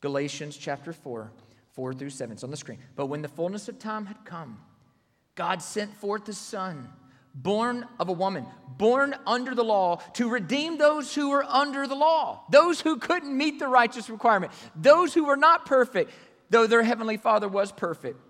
[0.00, 1.30] Galatians chapter 4,
[1.72, 2.32] 4 through 7.
[2.32, 2.78] It's on the screen.
[2.96, 4.58] But when the fullness of time had come,
[5.34, 6.88] God sent forth the Son,
[7.34, 8.46] born of a woman,
[8.78, 13.36] born under the law, to redeem those who were under the law, those who couldn't
[13.36, 16.10] meet the righteous requirement, those who were not perfect
[16.50, 18.20] though their heavenly Father was perfect,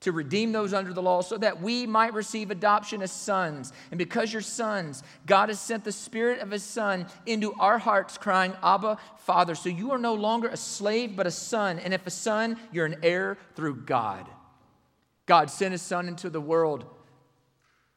[0.00, 3.72] to redeem those under the law so that we might receive adoption as sons.
[3.90, 8.16] And because you're sons, God has sent the Spirit of His Son into our hearts,
[8.16, 9.54] crying, Abba, Father.
[9.54, 11.78] So you are no longer a slave, but a son.
[11.80, 14.26] And if a son, you're an heir through God.
[15.26, 16.84] God sent His Son into the world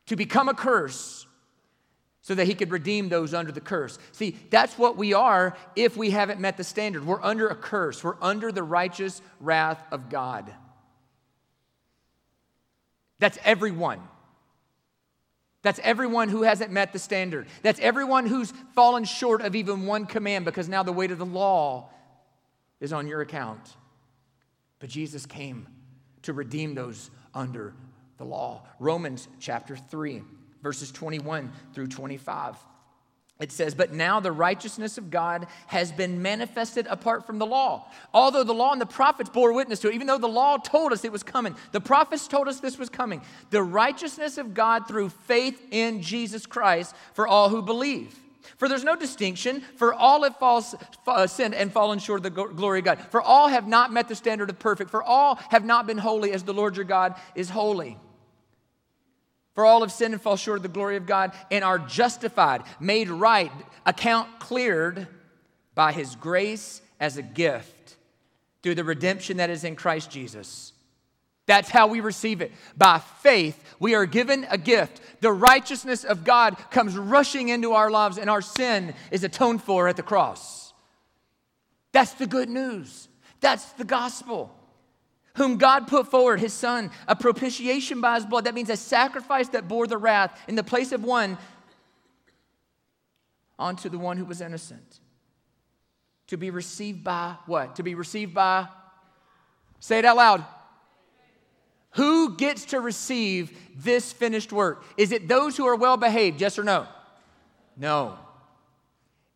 [0.08, 1.28] to become a curse
[2.22, 3.98] so that he could redeem those under the curse.
[4.12, 7.06] See, that's what we are if we haven't met the standard.
[7.06, 10.54] We're under a curse, we're under the righteous wrath of God.
[13.20, 14.02] That's everyone.
[15.64, 17.48] That's everyone who hasn't met the standard.
[17.62, 21.26] That's everyone who's fallen short of even one command because now the weight of the
[21.26, 21.90] law
[22.80, 23.76] is on your account.
[24.80, 25.68] But Jesus came
[26.24, 27.76] to redeem those under
[28.18, 28.64] the law.
[28.80, 30.24] Romans chapter 3,
[30.62, 32.56] verses 21 through 25
[33.42, 37.90] it says, But now the righteousness of God has been manifested apart from the law.
[38.14, 40.94] Although the law and the prophets bore witness to it, even though the law told
[40.94, 43.22] us it was coming, the prophets told us this was coming.
[43.50, 48.16] The righteousness of God through faith in Jesus Christ for all who believe.
[48.58, 50.76] For there's no distinction, for all have false,
[51.08, 53.00] uh, sinned and fallen short of the glory of God.
[53.10, 54.92] For all have not met the standard of perfect.
[54.92, 57.98] For all have not been holy as the Lord your God is holy.
[59.54, 62.64] For all have sinned and fall short of the glory of God and are justified,
[62.80, 63.52] made right,
[63.86, 65.08] account cleared
[65.76, 67.98] by his grace as a gift
[68.64, 70.74] through the redemption that is in Christ Jesus.
[71.48, 72.52] That's how we receive it.
[72.78, 75.02] By faith, we are given a gift.
[75.22, 79.88] The righteousness of God comes rushing into our lives, and our sin is atoned for
[79.88, 80.74] at the cross.
[81.92, 83.10] That's the good news.
[83.42, 84.56] That's the gospel
[85.36, 88.46] whom God put forward, his son, a propitiation by his blood.
[88.46, 91.38] That means a sacrifice that bore the wrath in the place of one
[93.58, 95.00] onto the one who was innocent.
[96.28, 97.76] To be received by what?
[97.76, 98.68] To be received by,
[99.80, 100.46] say it out loud.
[101.96, 104.84] Who gets to receive this finished work?
[104.98, 106.40] Is it those who are well behaved?
[106.40, 106.88] Yes or no?
[107.76, 108.18] No.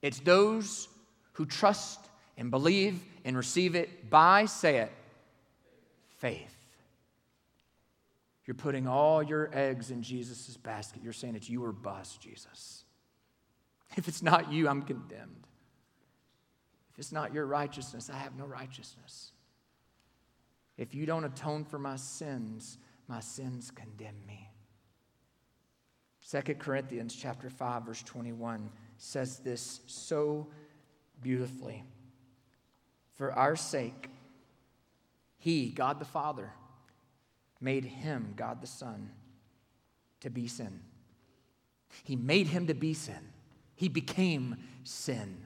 [0.01, 0.87] It's those
[1.33, 1.99] who trust
[2.37, 4.91] and believe and receive it by, say it,
[6.25, 6.57] faith.
[8.47, 11.03] You're putting all your eggs in Jesus' basket.
[11.03, 12.83] You're saying it's you or bust, Jesus.
[13.95, 15.45] If it's not you, I'm condemned.
[16.91, 19.33] If it's not your righteousness, I have no righteousness.
[20.77, 24.49] If you don't atone for my sins, my sins condemn me.
[26.31, 30.47] 2 Corinthians chapter 5 verse 21 says this so
[31.21, 31.83] beautifully.
[33.13, 34.09] For our sake
[35.45, 36.49] he, God the Father,
[37.61, 39.11] made him, God the Son,
[40.21, 40.79] to be sin.
[42.03, 43.29] He made him to be sin.
[43.75, 45.45] He became sin.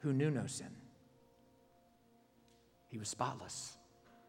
[0.00, 0.74] Who knew no sin?
[2.88, 3.76] He was spotless.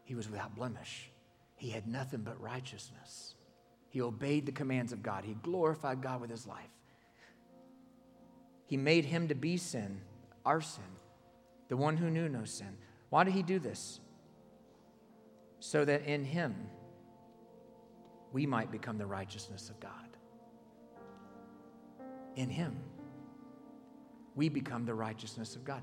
[0.04, 1.10] He was without blemish.
[1.56, 3.34] He had nothing but righteousness.
[3.88, 5.24] He obeyed the commands of God.
[5.24, 6.70] He glorified God with his life.
[8.66, 10.02] He made him to be sin,
[10.44, 10.84] our sin,
[11.68, 12.76] the one who knew no sin.
[13.10, 14.00] Why did he do this?
[15.60, 16.54] So that in him
[18.32, 19.92] we might become the righteousness of God.
[22.36, 22.76] In him
[24.34, 25.82] we become the righteousness of God.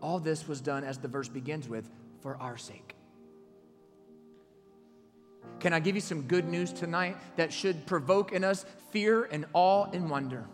[0.00, 2.94] All this was done, as the verse begins with, for our sake.
[5.60, 9.46] Can I give you some good news tonight that should provoke in us fear and
[9.54, 10.46] awe and wonder?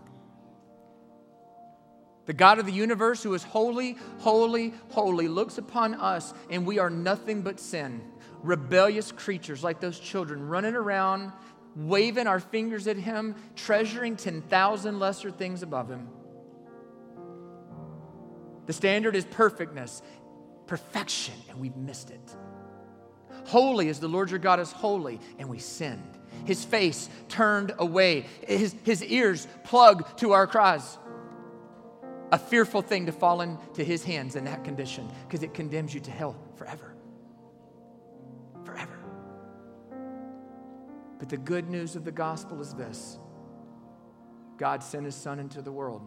[2.31, 6.79] The God of the universe, who is holy, holy, holy, looks upon us, and we
[6.79, 8.03] are nothing but sin.
[8.45, 11.33] Rebellious creatures like those children running around,
[11.75, 16.07] waving our fingers at Him, treasuring 10,000 lesser things above Him.
[18.67, 20.01] The standard is perfectness,
[20.69, 22.37] perfection, and we've missed it.
[23.47, 26.17] Holy as the Lord your God is holy, and we sinned.
[26.45, 30.97] His face turned away, his, his ears plugged to our cries
[32.33, 36.01] a fearful thing to fall into his hands in that condition because it condemns you
[36.01, 36.95] to hell forever.
[38.65, 38.99] Forever.
[41.19, 43.19] But the good news of the gospel is this
[44.57, 46.03] God sent his son into the world,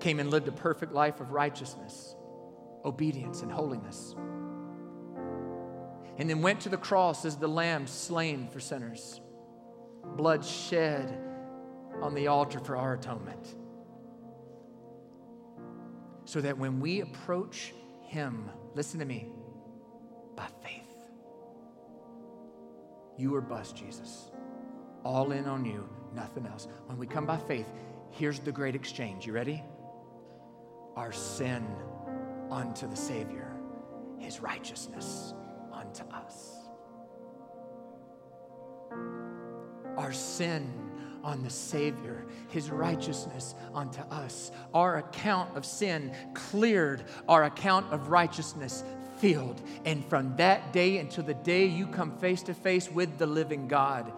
[0.00, 2.16] came and lived a perfect life of righteousness,
[2.84, 4.16] obedience, and holiness.
[6.18, 9.20] And then went to the cross as the lamb slain for sinners,
[10.16, 11.29] blood shed
[12.00, 13.54] on the altar for our atonement.
[16.24, 19.32] So that when we approach Him, listen to me,
[20.36, 20.94] by faith,
[23.16, 24.30] you are bust, Jesus.
[25.04, 26.68] All in on you, nothing else.
[26.86, 27.66] When we come by faith,
[28.10, 29.26] Here's the great exchange.
[29.26, 29.62] You ready?
[30.96, 31.64] Our sin
[32.50, 33.52] unto the Savior,
[34.18, 35.34] his righteousness
[35.72, 36.56] unto us.
[39.96, 40.89] Our sin
[41.22, 44.50] on the Savior, his righteousness unto us.
[44.74, 48.84] Our account of sin cleared, our account of righteousness
[49.18, 49.60] filled.
[49.84, 53.68] And from that day until the day you come face to face with the living
[53.68, 54.12] God,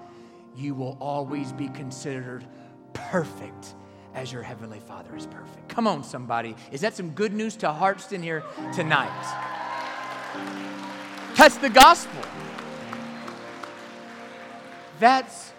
[0.56, 2.46] you will always be considered
[2.92, 3.74] perfect
[4.14, 5.68] as your heavenly Father is perfect.
[5.68, 6.54] Come on, somebody.
[6.70, 8.44] Is that some good news to hearts in here
[8.74, 9.10] tonight?
[11.36, 12.22] That's the gospel.
[15.00, 15.52] That's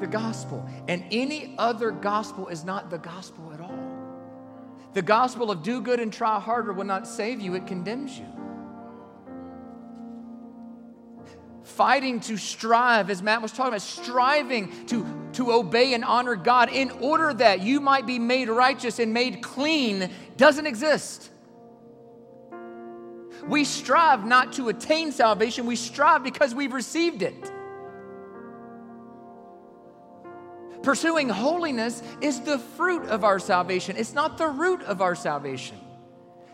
[0.00, 0.66] the gospel.
[0.86, 3.98] And any other gospel is not the gospel at all.
[4.94, 8.26] The gospel of do good and try harder will not save you, it condemns you.
[11.62, 16.70] Fighting to strive, as Matt was talking about, striving to, to obey and honor God
[16.72, 21.30] in order that you might be made righteous and made clean doesn't exist.
[23.46, 27.52] We strive not to attain salvation, we strive because we've received it.
[30.82, 35.78] Pursuing holiness is the fruit of our salvation, it's not the root of our salvation.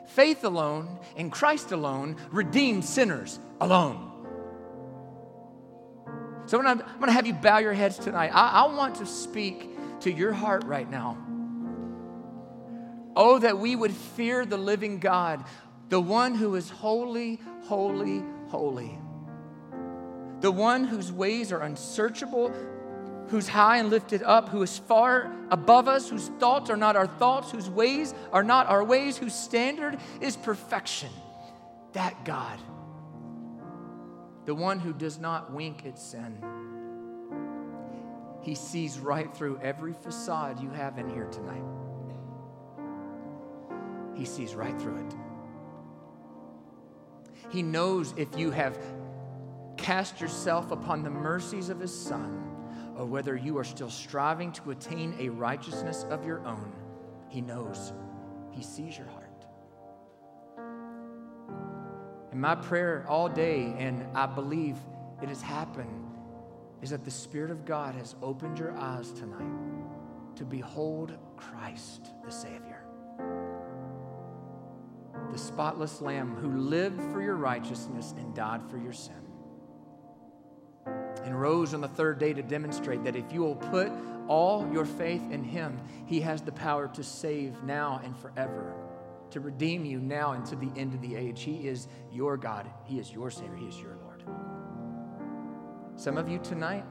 [0.07, 4.11] Faith alone in Christ alone redeems sinners alone.
[6.47, 8.31] So I'm going to have you bow your heads tonight.
[8.35, 9.71] I, I want to speak
[10.01, 11.17] to your heart right now.
[13.17, 15.45] Oh, that we would fear the living God,
[15.89, 18.99] the one who is holy, holy, holy.
[20.41, 22.53] The one whose ways are unsearchable,
[23.29, 27.07] who's high and lifted up, who is far above us, whose thoughts are not our
[27.07, 31.11] thoughts, whose ways are not our ways, whose standard is perfection.
[31.93, 32.59] That God,
[34.45, 36.39] the one who does not wink at sin,
[38.43, 41.65] he sees right through every facade you have in here tonight.
[44.15, 45.15] He sees right through it.
[47.51, 48.79] He knows if you have
[49.77, 52.54] cast yourself upon the mercies of His Son
[52.97, 56.73] or whether you are still striving to attain a righteousness of your own,
[57.29, 57.93] He knows.
[58.51, 59.25] He sees your heart.
[62.31, 64.77] And my prayer all day, and I believe
[65.23, 66.11] it has happened,
[66.83, 72.31] is that the Spirit of God has opened your eyes tonight to behold Christ, the
[72.31, 72.85] Savior,
[75.31, 79.24] the spotless Lamb who lived for your righteousness and died for your sin
[81.25, 83.91] and rose on the third day to demonstrate that if you will put
[84.29, 88.75] all your faith in Him, He has the power to save now and forever,
[89.31, 91.43] to redeem you now and to the end of the age.
[91.43, 94.23] He is your God, He is your Savior, He is your Lord.
[95.97, 96.85] Some of you tonight,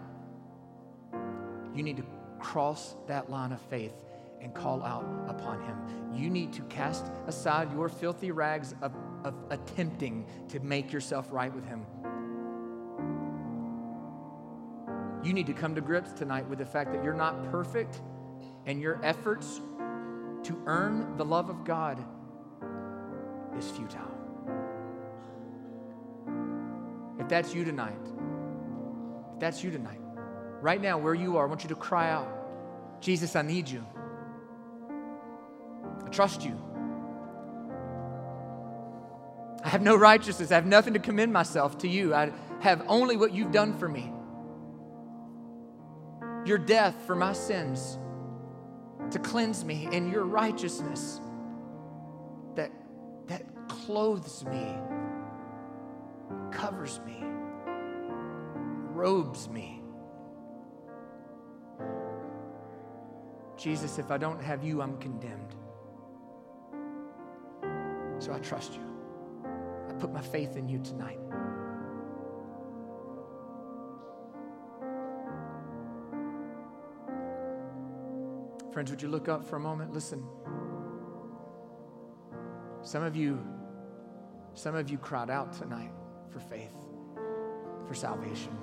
[1.75, 2.05] you need to
[2.39, 3.93] cross that line of faith
[4.41, 5.77] and call out upon him.
[6.13, 11.53] You need to cast aside your filthy rags of, of attempting to make yourself right
[11.53, 11.85] with him
[15.23, 18.01] You need to come to grips tonight with the fact that you're not perfect
[18.65, 19.61] and your efforts
[20.43, 22.03] to earn the love of God
[23.57, 24.11] is futile.
[27.19, 27.95] If that's you tonight,
[29.35, 29.99] if that's you tonight,
[30.61, 32.27] right now where you are, I want you to cry out,
[32.99, 33.85] Jesus, I need you.
[36.05, 36.59] I trust you.
[39.63, 40.51] I have no righteousness.
[40.51, 42.13] I have nothing to commend myself to you.
[42.13, 44.12] I have only what you've done for me
[46.45, 47.97] your death for my sins
[49.11, 51.21] to cleanse me and your righteousness
[52.55, 52.71] that,
[53.27, 54.75] that clothes me,
[56.51, 57.23] covers me,
[58.93, 59.81] robes me.
[63.57, 65.55] Jesus, if I don't have you, I'm condemned.
[68.19, 68.81] So I trust you.
[69.89, 71.19] I put my faith in you tonight.
[78.73, 79.93] Friends, would you look up for a moment?
[79.93, 80.23] Listen.
[82.81, 83.39] Some of you,
[84.55, 85.91] some of you cried out tonight
[86.31, 86.73] for faith,
[87.87, 88.57] for salvation.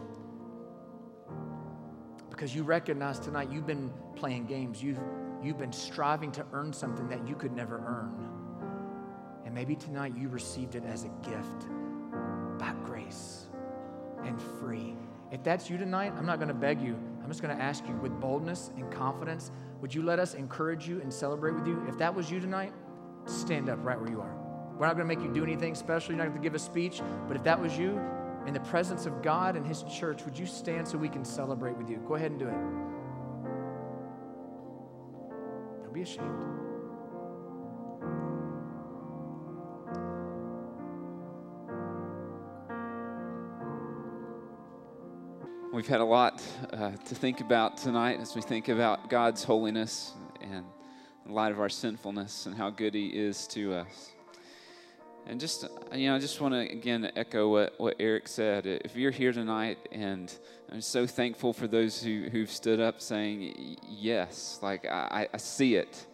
[2.29, 4.83] Because you recognize tonight you've been playing games.
[4.83, 4.99] You've,
[5.45, 8.29] you've been striving to earn something that you could never earn.
[9.45, 11.69] And maybe tonight you received it as a gift
[12.59, 13.47] by grace
[14.25, 14.97] and free.
[15.31, 16.99] If that's you tonight, I'm not going to beg you.
[17.31, 20.89] I'm just going to ask you with boldness and confidence would you let us encourage
[20.89, 21.81] you and celebrate with you?
[21.87, 22.73] If that was you tonight,
[23.25, 24.35] stand up right where you are.
[24.77, 26.11] We're not going to make you do anything special.
[26.11, 27.01] You're not going to give a speech.
[27.29, 28.01] But if that was you,
[28.49, 31.77] in the presence of God and His church, would you stand so we can celebrate
[31.77, 31.99] with you?
[32.09, 32.59] Go ahead and do it.
[35.85, 36.70] Don't be ashamed.
[45.81, 46.43] We've had a lot
[46.75, 50.13] uh, to think about tonight as we think about God's holiness
[50.43, 50.67] and
[51.25, 54.13] in light of our sinfulness and how good He is to us.
[55.27, 58.67] And just, you know, I just want to again echo what, what Erik said.
[58.67, 60.31] If you're here tonight, and
[60.71, 65.77] I'm so thankful for those who, who've stood up saying, Yes, like I, I see
[65.77, 66.07] it.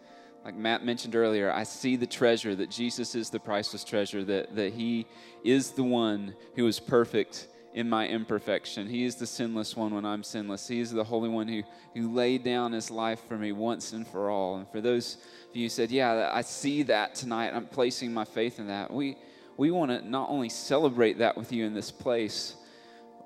[0.44, 4.54] Like Matt mentioned earlier, I see the treasure that Jesus is the priceless treasure, that,
[4.54, 5.08] that He
[5.42, 8.88] is the one who is perfect in my imperfection.
[8.88, 10.66] He is the sinless one when I'm sinless.
[10.66, 11.62] He is the Holy One who,
[11.94, 14.56] who laid down his life for me once and for all.
[14.56, 15.18] And for those
[15.50, 18.90] of you who said, Yeah, I see that tonight, I'm placing my faith in that,
[18.90, 19.18] we,
[19.58, 22.56] we want to not only celebrate that with you in this place,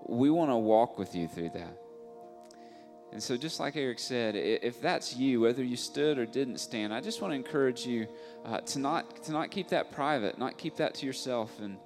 [0.09, 1.77] we want to walk with you through that.
[3.13, 6.93] And so, just like Erik said, if that's you, whether you stood or didn't stand,
[6.93, 8.09] I just want to encourage you
[8.45, 11.61] uh, to, not, to not keep that private, not keep that to yourself.
[11.61, 11.79] And,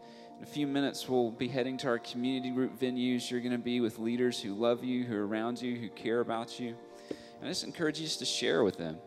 [0.45, 3.31] a few minutes, we'll be heading to our community group venues.
[3.31, 6.21] You're going to be with leaders who love you, who are around you, who care
[6.21, 6.77] about you.
[7.09, 8.99] And I just encourage you just to share with them.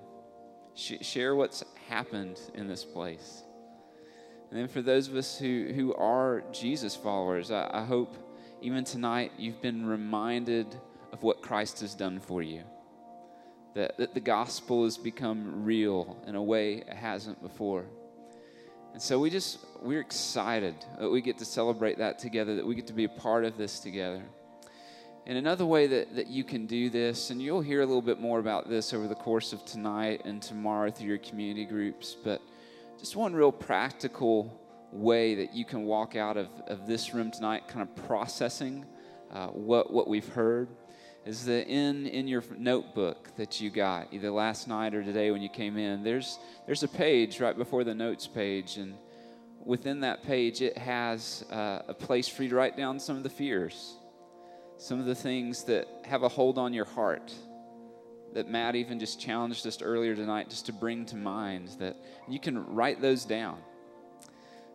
[0.74, 3.44] Sh- share what's happened in this place.
[4.50, 8.18] And then for those of us who, who are Jesus followers, I, I hope
[8.64, 10.76] even tonight you've been reminded
[11.14, 12.64] of what Christ has done for you.
[13.76, 17.86] That, that the gospel has become real in a way it hasn't before.
[18.98, 22.74] And so we just, we're excited that we get to celebrate that together, that we
[22.74, 24.24] get to be a part of this together.
[25.28, 28.20] And another way that, that you can do this, and you'll hear a little bit
[28.20, 32.42] more about this over the course of tonight and tomorrow through your community groups, but
[32.98, 34.60] just one real practical
[34.92, 38.84] way that you can walk out of, of this room tonight, kind of processing
[39.30, 40.70] uh, what, what we've heard
[41.28, 45.42] is that in, in your notebook that you got, either last night or today when
[45.42, 48.78] you came in, there's, there's a page right before the notes page.
[48.78, 48.96] And
[49.66, 53.24] within that page, it has uh, a place for you to write down some of
[53.24, 53.98] the fears,
[54.78, 57.34] some of the things that have a hold on your heart
[58.34, 61.98] that Matt even just challenged us earlier tonight just to bring to mind that
[62.30, 63.58] you can write those down.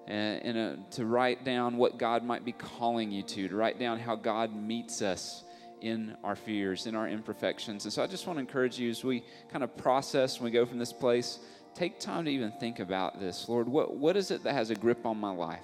[0.06, 4.00] And, uh, to write down what God might be calling you to, to write down
[4.00, 5.44] how God meets us
[5.82, 7.84] in our fears, in our imperfections.
[7.84, 10.50] And so I just want to encourage you as we kind of process when we
[10.50, 11.40] go from this place,
[11.74, 13.48] take time to even think about this.
[13.48, 15.60] Lord, what, what is it that has a grip on my life?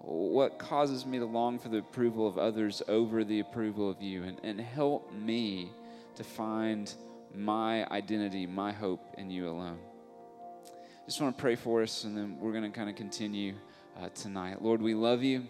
[0.00, 4.24] What causes me to long for the approval of others over the approval of you?
[4.24, 5.70] And, and help me
[6.16, 6.92] to find
[7.34, 9.78] my identity, my hope in you alone.
[11.06, 13.54] Just want to pray for us, and then we're going to kind of continue
[14.00, 14.62] uh, tonight.
[14.62, 15.46] Lord, we love you.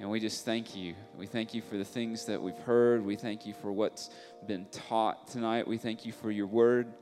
[0.00, 0.94] And we just thank you.
[1.16, 3.04] We thank you for the things that we've heard.
[3.04, 4.10] We thank you for what's
[4.46, 5.68] been taught tonight.
[5.68, 6.92] We thank you for your word.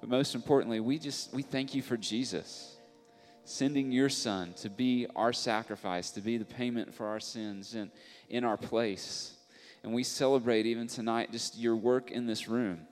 [0.00, 2.76] But most importantly, we just we thank you for Jesus
[3.44, 7.90] sending your son to be our sacrifice, to be the payment for our sins in,
[8.28, 9.34] in our place.
[9.82, 12.86] And we celebrate even tonight just your work in this room.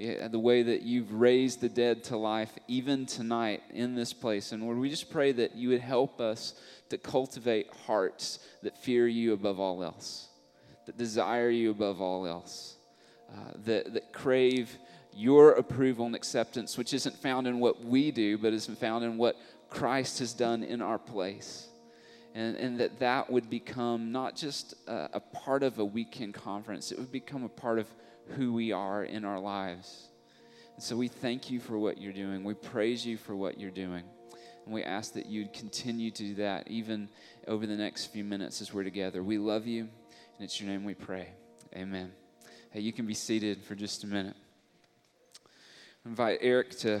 [0.00, 4.52] The way that you've raised the dead to life, even tonight in this place.
[4.52, 6.54] And Lord, we just pray that you would help us
[6.88, 10.28] to cultivate hearts that fear you above all else,
[10.86, 12.76] that desire you above all else,
[13.30, 14.70] uh, that, that crave
[15.12, 19.18] your approval and acceptance, which isn't found in what we do, but is found in
[19.18, 19.36] what
[19.68, 21.66] Christ has done in our place.
[22.34, 26.90] And, and that that would become not just a, a part of a weekend conference,
[26.90, 27.86] it would become a part of
[28.32, 30.08] who we are in our lives.
[30.74, 32.44] And so we thank you for what you're doing.
[32.44, 34.04] We praise you for what you're doing.
[34.64, 37.08] And we ask that you'd continue to do that even
[37.46, 39.22] over the next few minutes as we're together.
[39.22, 39.90] We love you, and
[40.40, 41.28] it's your name we pray.
[41.74, 42.12] Amen.
[42.70, 44.36] Hey, you can be seated for just a minute.
[46.04, 47.00] I invite Erik to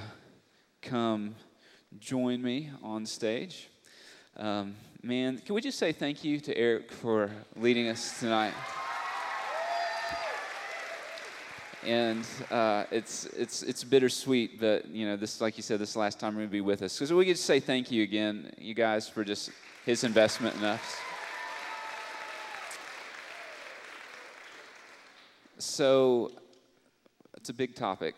[0.82, 1.34] come
[1.98, 3.68] join me on stage.
[4.36, 8.54] Um, man, can we just say thank you to Erik for leading us tonight?
[11.86, 16.20] And uh, it's it's it's bittersweet that you know this, like you said, this last
[16.20, 16.98] time gonna be with us.
[16.98, 19.50] Because we get to say thank you again, you guys, for just
[19.86, 20.80] his investment in us.
[25.58, 26.32] So
[27.36, 28.14] it's a big topic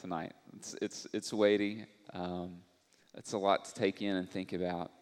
[0.00, 0.32] tonight.
[0.56, 1.86] It's it's it's weighty.
[2.12, 2.58] Um,
[3.16, 4.92] it's a lot to take in and think about.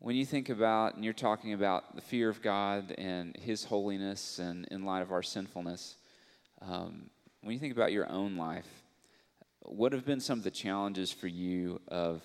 [0.00, 4.40] When you think about and you're talking about the fear of God and His holiness,
[4.40, 5.94] and in light of our sinfulness
[6.68, 7.10] um,
[7.42, 8.68] when you think about your own life,
[9.60, 12.22] what have been some of the challenges for you of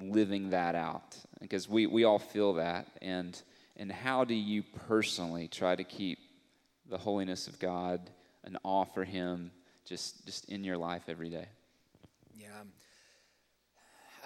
[0.00, 1.16] living that out?
[1.40, 2.86] Because we, we all feel that.
[3.00, 3.40] And,
[3.76, 6.18] and how do you personally try to keep
[6.88, 8.10] the holiness of God
[8.44, 9.50] and for Him
[9.84, 11.46] just just in your life every day?
[12.38, 12.48] Yeah.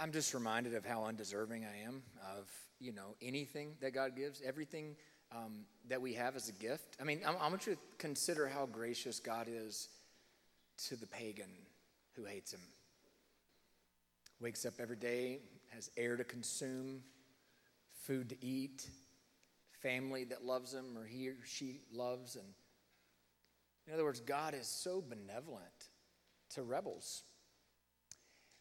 [0.00, 2.02] I'm just reminded of how undeserving I am
[2.38, 4.96] of, you know, anything that God gives, everything
[5.32, 6.96] um, that we have as a gift.
[7.00, 9.88] I mean, I, I want you to consider how gracious God is
[10.88, 11.50] to the pagan
[12.14, 12.60] who hates him.
[14.40, 15.38] Wakes up every day,
[15.72, 17.02] has air to consume,
[18.02, 18.88] food to eat,
[19.80, 22.36] family that loves him or he or she loves.
[22.36, 22.46] And
[23.86, 25.90] in other words, God is so benevolent
[26.50, 27.22] to rebels.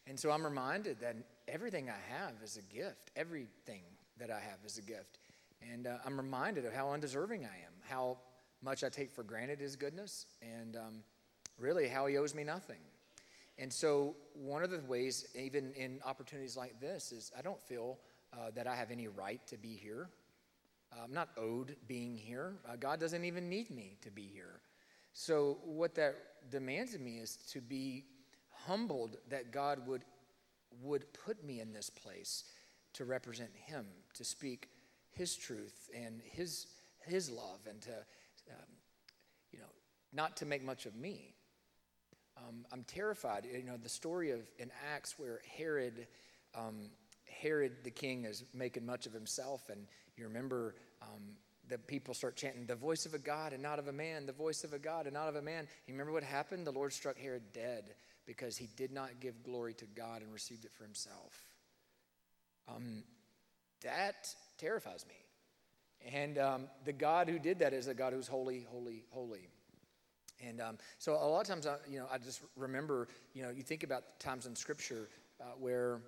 [0.07, 1.15] And so I'm reminded that
[1.47, 3.11] everything I have is a gift.
[3.15, 3.81] Everything
[4.17, 5.17] that I have is a gift.
[5.73, 8.17] And uh, I'm reminded of how undeserving I am, how
[8.61, 11.03] much I take for granted his goodness, and um,
[11.57, 12.79] really how he owes me nothing.
[13.57, 17.99] And so, one of the ways, even in opportunities like this, is I don't feel
[18.33, 20.09] uh, that I have any right to be here.
[21.03, 22.53] I'm not owed being here.
[22.67, 24.61] Uh, God doesn't even need me to be here.
[25.13, 26.15] So, what that
[26.49, 28.05] demands of me is to be
[28.49, 30.03] humbled that God would,
[30.81, 32.45] would put me in this place
[32.93, 34.69] to represent Him, to speak
[35.15, 36.67] His truth and His,
[37.05, 37.91] his love, and to,
[38.51, 38.71] um,
[39.51, 39.65] you know,
[40.13, 41.33] not to make much of me.
[42.37, 43.47] Um, I'm terrified.
[43.51, 46.07] You know, the story of in Acts where Herod,
[46.53, 46.89] um,
[47.29, 49.87] Herod the king is making much of himself, and
[50.17, 51.37] you remember um,
[51.69, 54.33] the people start chanting, "The voice of a God and not of a man, the
[54.33, 56.67] voice of a God and not of a man." You remember what happened?
[56.67, 57.95] The Lord struck Herod dead
[58.25, 61.45] because he did not give glory to God and received it for himself.
[63.85, 65.15] That terrifies me.
[66.13, 69.47] And um, the God who did that is a God who's holy, holy, holy.
[70.45, 73.49] And um, so a lot of times, I, you know, I just remember, you know,
[73.49, 75.09] you think about times in Scripture
[75.39, 76.01] uh, where,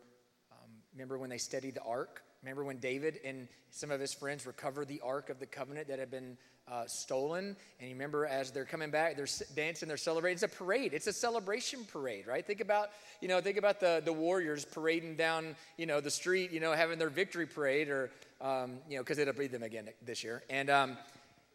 [0.51, 2.23] um, remember when they studied the ark?
[2.47, 5.99] Remember when David and some of his friends recovered the ark of the covenant that
[5.99, 6.37] had been
[6.71, 7.57] uh, stolen.
[7.79, 10.35] And you remember as they're coming back, they're dancing, they're celebrating.
[10.35, 10.93] It's a parade.
[10.93, 12.47] It's a celebration parade, right?
[12.47, 16.51] Think about, you know, think about the, the warriors parading down, you know, the street,
[16.51, 19.89] you know, having their victory parade or, um, you know, because it'll be them again
[20.05, 20.41] this year.
[20.49, 20.97] And, um,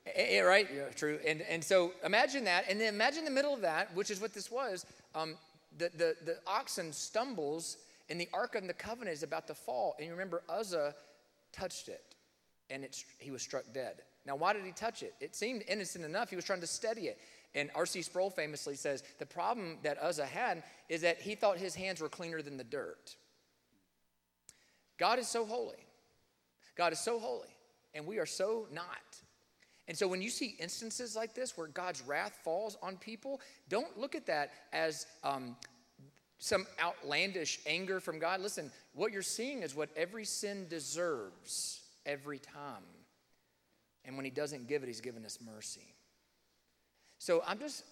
[0.05, 0.69] it, right?
[0.75, 1.19] Yeah, true.
[1.27, 2.67] And, and so imagine that.
[2.69, 4.85] And then imagine the middle of that, which is what this was.
[5.15, 5.37] Um,
[5.79, 7.79] the, the, the oxen stumbles
[8.09, 9.95] and the Ark of the Covenant is about to fall.
[9.99, 10.95] And you remember Uzzah
[11.53, 12.15] touched it
[12.71, 12.87] and
[13.19, 14.03] he was struck dead.
[14.25, 15.15] Now, why did he touch it?
[15.21, 16.31] It seemed innocent enough.
[16.31, 17.19] He was trying to steady it.
[17.55, 18.03] And R.C.
[18.03, 22.09] Sproul famously says the problem that Uzzah had is that he thought his hands were
[22.09, 23.17] cleaner than the dirt.
[24.99, 25.85] God is so holy.
[26.77, 27.49] God is so holy,
[27.95, 28.87] and we are so not.
[29.89, 33.99] And so when you see instances like this where God's wrath falls on people, don't
[33.99, 35.57] look at that as um,
[36.43, 38.41] some outlandish anger from God.
[38.41, 42.83] Listen, what you're seeing is what every sin deserves every time.
[44.05, 45.95] And when he doesn't give it, he's given us mercy.
[47.19, 47.85] So I'm just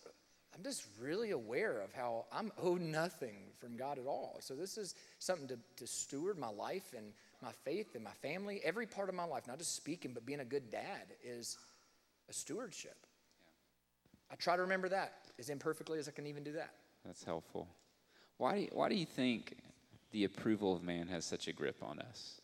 [0.53, 4.39] I'm just really aware of how I'm owed nothing from God at all.
[4.41, 8.61] So this is something to, to steward my life and my faith and my family,
[8.65, 11.57] every part of my life, not just speaking, but being a good dad is
[12.29, 12.97] a stewardship.
[13.45, 14.33] Yeah.
[14.33, 16.75] I try to remember that as imperfectly as I can even do that.
[17.07, 17.69] That's helpful.
[18.41, 19.55] Why do you, why do you think
[20.13, 22.41] the approval of man has such a grip on us?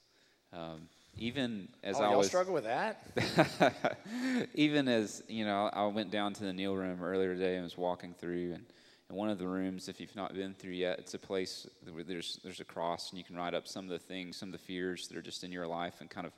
[0.52, 3.96] Um, even as oh, I was struggle with that.
[4.54, 7.78] even as you know, I went down to the Neil room earlier today and was
[7.78, 8.66] walking through, and
[9.08, 12.04] in one of the rooms, if you've not been through yet, it's a place where
[12.04, 14.52] there's there's a cross, and you can write up some of the things, some of
[14.52, 16.34] the fears that are just in your life, and kind of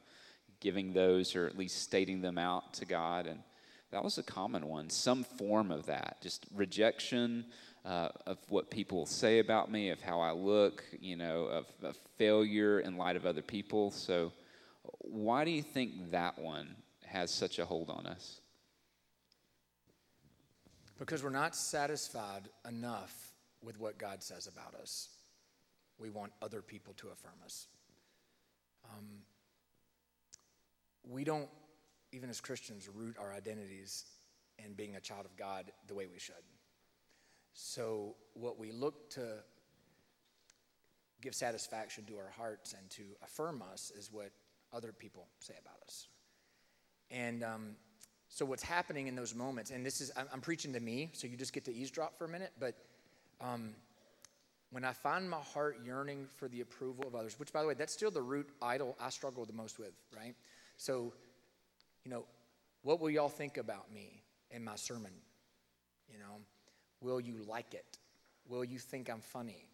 [0.61, 3.41] giving those or at least stating them out to God, and
[3.91, 7.47] that was a common one, some form of that, just rejection.
[7.85, 11.97] Uh, of what people say about me, of how I look, you know, of, of
[12.19, 13.91] failure in light of other people.
[13.93, 14.33] So,
[14.99, 16.77] why do you think that one
[17.07, 18.41] has such a hold on us?
[20.99, 25.09] Because we're not satisfied enough with what God says about us.
[25.99, 27.69] We want other people to affirm us.
[28.85, 29.07] Um,
[31.09, 31.49] we don't,
[32.13, 34.05] even as Christians, root our identities
[34.65, 36.35] in being a child of God the way we should.
[37.53, 39.43] So, what we look to
[41.21, 44.31] give satisfaction to our hearts and to affirm us is what
[44.73, 46.07] other people say about us.
[47.11, 47.77] And um,
[48.29, 51.27] so, what's happening in those moments, and this is, I'm, I'm, preaching to me, so
[51.27, 52.75] you just get to eavesdrop for a minute, but
[53.41, 53.75] um,
[54.71, 57.75] when I find my heart yearning for the approval of others, which, by the way,
[57.75, 60.35] that's still the root idol I struggle the most with, right?
[60.77, 61.15] So,
[62.05, 62.27] you know,
[62.83, 65.13] what will y'all think about me in my sermon?
[66.13, 66.41] You know,
[67.01, 67.99] will you like it?
[68.49, 69.67] Will you think I'm funny?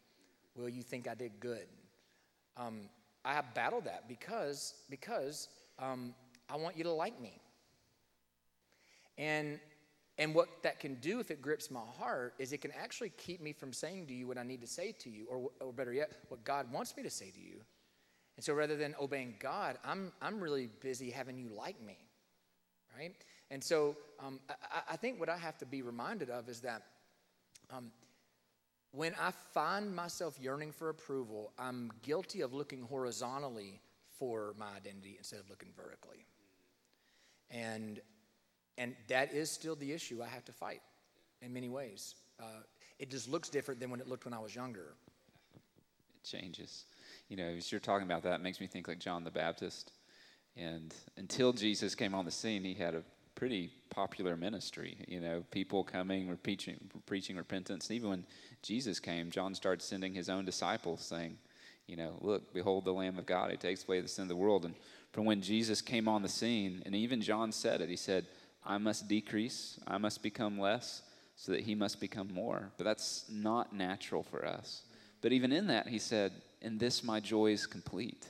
[0.57, 1.67] Will you think I did good?
[2.57, 2.83] Um,
[3.25, 5.49] I have battled that because, because
[5.79, 6.15] um,
[6.49, 7.41] I want you to like me.
[9.17, 9.61] And
[10.19, 13.41] And what that can do if it grips my heart is it can actually keep
[13.41, 15.93] me from saying to you what I need to say to you, or, or better
[15.93, 17.61] yet, what God wants me to say to you.
[18.37, 21.99] And so rather than obeying God, I'm, I'm really busy having you like me,
[22.97, 23.15] right?
[23.51, 26.83] And so um, I, I, think what I have to be reminded of is that
[27.71, 27.91] um,
[28.93, 33.81] when I find myself yearning for approval, I'm guilty of looking horizontally
[34.19, 36.27] for my identity instead of looking vertically.
[37.51, 38.01] And,
[38.79, 40.81] and that is still the issue I have to fight
[41.43, 42.15] in many ways.
[42.41, 42.63] Uh,
[42.99, 44.95] it just looks different than when it looked when I was younger.
[45.55, 46.85] It changes.
[47.29, 49.93] You know, as you're talking about that, it makes me think like John the Baptist.
[50.57, 53.03] And until Jesus came on the scene, he had a
[53.35, 54.97] pretty popular ministry.
[55.09, 57.89] You know, people coming, preaching, preaching repentance.
[57.89, 58.27] And even when
[58.63, 61.39] Jesus came, John started sending his own disciples, saying,
[61.87, 64.37] you know, look, behold the Lamb of God who takes away the sin of the
[64.37, 64.65] world.
[64.65, 64.75] And
[65.13, 68.27] from when Jesus came on the scene, and even John said it, he said,
[68.65, 71.03] I must decrease, I must become less,
[71.37, 72.71] so that he must become more.
[72.79, 74.83] But that's not natural for us.
[75.21, 76.33] But even in that, he said,
[76.63, 78.29] In this my joy is complete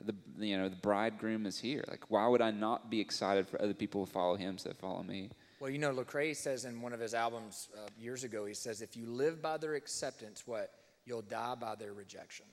[0.00, 1.84] the you know the bridegroom is here.
[1.88, 5.02] Like, why would I not be excited for other people to follow him so follow
[5.02, 5.30] me?
[5.60, 8.82] Well, you know, Lecrae says in one of his albums uh, years ago, he says,
[8.82, 10.70] if you live by their acceptance, what
[11.06, 12.44] you'll die by their rejection.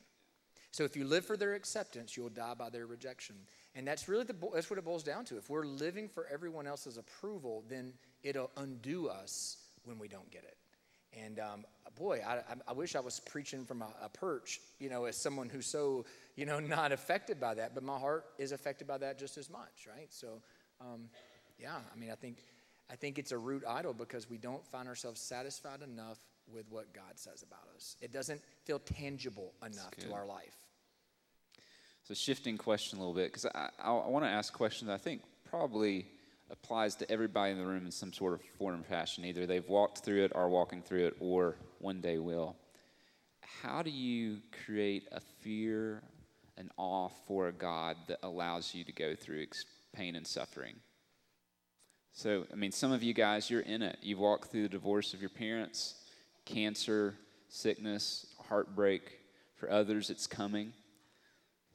[0.72, 3.36] So if you live for their acceptance, you'll die by their rejection.
[3.76, 5.38] And that's really the, that's what it boils down to.
[5.38, 10.44] If we're living for everyone else's approval, then it'll undo us when we don't get
[10.44, 10.58] it.
[11.14, 11.66] And um,
[11.98, 15.50] boy, I, I, wish I was preaching from a, a, perch, you know, as someone
[15.50, 16.06] who's so
[16.36, 19.50] you know, not affected by that, but my heart is affected by that just as
[19.50, 20.08] much, right?
[20.10, 20.42] So,
[20.80, 21.10] um,
[21.60, 22.38] yeah, I mean, I think,
[22.90, 26.20] I think it's a root idol because we don't find ourselves satisfied enough
[26.52, 27.96] with what God says about us.
[28.02, 30.56] It doesn't feel tangible enough to our life.
[32.04, 34.88] So, shifting question a little bit, because I, I, I want to ask a question
[34.88, 36.08] that I think probably
[36.50, 39.24] applies to everybody in the room in some sort of form or fashion.
[39.26, 42.56] Either they've walked through it, are walking through it, or one day will.
[43.62, 46.02] How do you create a fear
[46.58, 49.48] an awe for a God that allows you to go through
[49.94, 50.76] pain and suffering.
[52.14, 53.98] So, I mean, some of you guys, you're in it.
[54.02, 55.96] You've walked through the divorce of your parents,
[56.46, 57.16] cancer,
[57.48, 59.20] sickness, heartbreak.
[59.56, 60.74] For others, it's coming.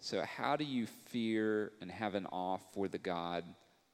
[0.00, 3.44] So, how do you fear and have an awe for the God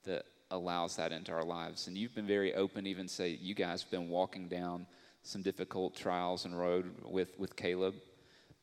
[0.05, 1.87] that allows that into our lives?
[1.87, 4.87] And you've been very open, even say you guys have been walking down
[5.23, 7.95] some difficult trials and road with, with Caleb.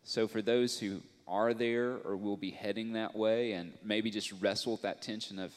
[0.04, 4.34] So, for those who are there or will be heading that way and maybe just
[4.42, 5.54] wrestle with that tension of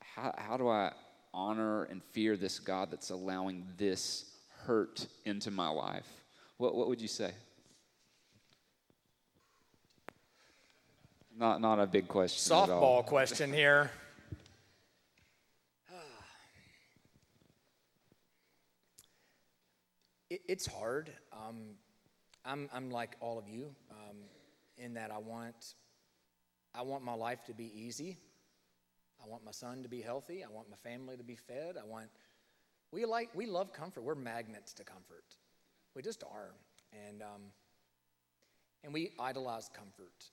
[0.00, 0.92] how, how do I
[1.32, 4.24] honor and fear this God that's allowing this
[4.64, 6.08] hurt into my life?
[6.56, 7.32] What, what would you say?
[11.38, 12.52] Not, not a big question.
[12.52, 13.90] Softball question here.
[20.30, 21.12] it, it's hard.
[21.32, 21.76] Um,
[22.44, 23.74] I'm, I'm like all of you.
[23.90, 24.16] Um,
[24.82, 25.74] in that I want
[26.74, 28.16] I want my life to be easy.
[29.22, 30.44] I want my son to be healthy.
[30.44, 31.76] I want my family to be fed.
[31.80, 32.08] I want
[32.92, 34.02] we like we love comfort.
[34.02, 35.36] We're magnets to comfort.
[35.94, 36.54] We just are,
[36.92, 37.42] and um,
[38.84, 40.30] and we idolize comfort.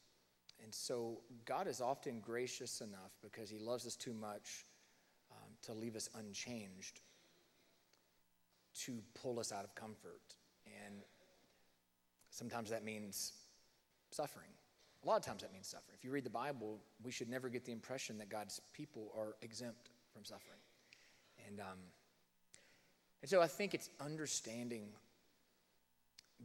[0.63, 4.65] And so God is often gracious enough because He loves us too much
[5.31, 7.01] um, to leave us unchanged,
[8.85, 10.35] to pull us out of comfort.
[10.65, 11.01] And
[12.31, 13.33] sometimes that means
[14.11, 14.49] suffering.
[15.03, 15.95] A lot of times that means suffering.
[15.97, 19.35] If you read the Bible, we should never get the impression that God's people are
[19.41, 20.59] exempt from suffering.
[21.47, 21.77] And, um,
[23.21, 24.89] and so I think it's understanding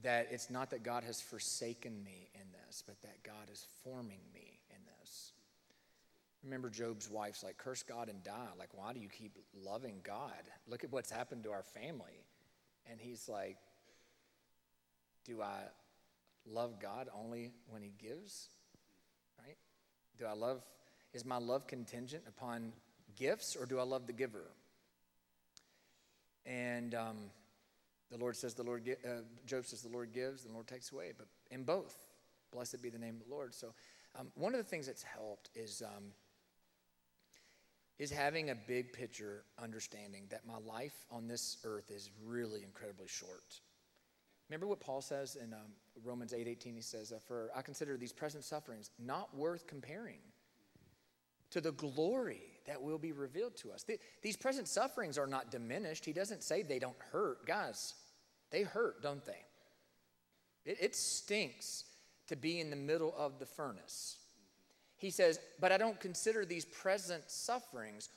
[0.02, 4.20] that it's not that God has forsaken me in this, but that God is forming
[4.32, 5.32] me in this.
[6.42, 8.48] Remember Job's wife's like, curse God and die.
[8.58, 10.42] Like, why do you keep loving God?
[10.66, 12.24] Look at what's happened to our family.
[12.90, 13.58] And he's like,
[15.24, 15.60] do I
[16.46, 18.48] love God only when He gives?
[19.38, 19.56] Right?
[20.18, 20.62] Do I love,
[21.12, 22.72] is my love contingent upon
[23.16, 24.50] gifts or do I love the giver?
[26.44, 27.16] And um,
[28.10, 29.08] the Lord says, the Lord, uh,
[29.46, 31.12] Job says, the Lord gives, the Lord takes away.
[31.16, 31.96] But in both,
[32.52, 33.54] blessed be the name of the Lord.
[33.54, 33.68] So
[34.18, 35.82] um, one of the things that's helped is.
[35.84, 36.12] Um,
[37.98, 43.06] is having a big picture understanding that my life on this earth is really incredibly
[43.06, 43.60] short.
[44.48, 45.70] Remember what Paul says in um,
[46.04, 46.74] Romans 8 18?
[46.74, 50.20] He says, uh, For I consider these present sufferings not worth comparing
[51.50, 53.84] to the glory that will be revealed to us.
[54.22, 56.04] these present sufferings are not diminished.
[56.04, 57.46] He doesn't say they don't hurt.
[57.46, 57.94] Guys,
[58.50, 59.44] they hurt, don't they?
[60.64, 61.84] It, it stinks
[62.28, 64.18] to be in the middle of the furnace.
[64.96, 68.08] He says, But I don't consider these present sufferings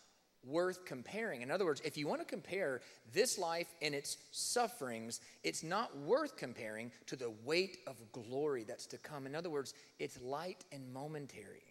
[0.46, 1.41] worth comparing.
[1.41, 2.82] In other words, if you want to compare
[3.14, 8.86] this life and its sufferings, it's not worth comparing to the weight of glory that's
[8.88, 9.26] to come.
[9.26, 11.64] In other words, it's light and momentary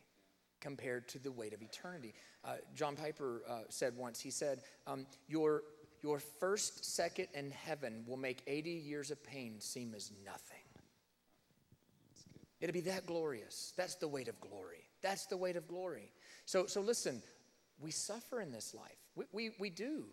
[0.61, 2.15] compared to the weight of eternity.
[2.45, 5.63] Uh, John Piper uh, said once, he said, um, your,
[6.03, 10.59] your first second in heaven will make 80 years of pain seem as nothing.
[12.61, 13.75] It'll be that glorious.
[13.77, 14.89] That's the weight of glory.
[15.03, 16.11] That's the weight of glory.
[16.47, 17.23] So, so listen,
[17.85, 18.97] we suffer in this life.
[19.15, 20.05] We, we, we do.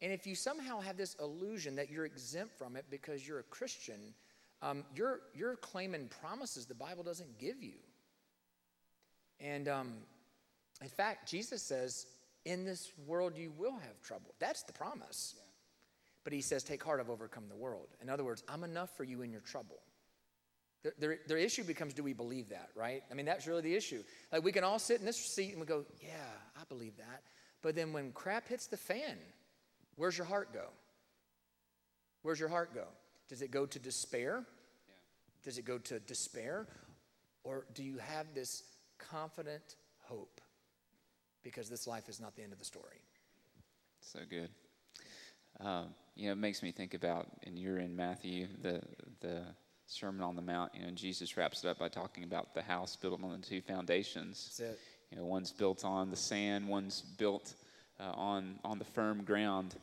[0.00, 3.44] And if you somehow have this illusion that you're exempt from it because you're a
[3.44, 4.14] Christian,
[4.62, 7.74] um, you're, you're claiming promises the Bible doesn't give you.
[9.40, 9.94] And um,
[10.82, 12.06] in fact, Jesus says,
[12.44, 14.34] In this world you will have trouble.
[14.38, 15.34] That's the promise.
[15.36, 15.42] Yeah.
[16.24, 17.88] But he says, Take heart, I've overcome the world.
[18.02, 19.80] In other words, I'm enough for you in your trouble.
[20.98, 23.02] The, the, the, issue becomes do we believe that, right?
[23.10, 24.02] I mean, that's really the issue.
[24.32, 26.10] Like, we can all sit in this seat and we go, yeah,
[26.56, 27.22] I believe that.
[27.62, 29.18] But then when crap hits the fan,
[29.96, 30.66] where's your heart go?
[32.22, 32.84] Where's your heart go?
[33.28, 34.44] Does it go to despair?
[34.88, 34.94] Yeah.
[35.44, 36.66] Does it go to despair?
[37.44, 38.62] Or do you have this
[38.98, 40.40] confident hope?
[41.42, 43.02] Because this life is not the end of the story.
[44.00, 44.50] So good.
[45.60, 48.82] Um, you know, it makes me think about, and you're in Matthew, the,
[49.20, 49.44] the
[49.88, 52.94] Sermon on the Mount, you know, Jesus wraps it up by talking about the house
[52.94, 54.54] built on the two foundations.
[54.58, 54.78] That's it.
[55.10, 57.54] You know, one's built on the sand, one's built
[57.98, 59.74] uh, on on the firm ground.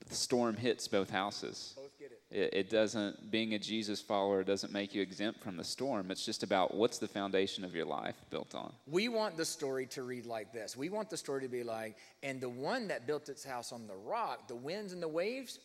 [0.00, 1.74] But the storm hits both houses.
[1.76, 2.36] Both get it.
[2.36, 2.50] it.
[2.52, 3.30] It doesn't.
[3.30, 6.10] Being a Jesus follower doesn't make you exempt from the storm.
[6.10, 8.72] It's just about what's the foundation of your life built on.
[8.88, 10.76] We want the story to read like this.
[10.76, 13.86] We want the story to be like, and the one that built its house on
[13.86, 15.60] the rock, the winds and the waves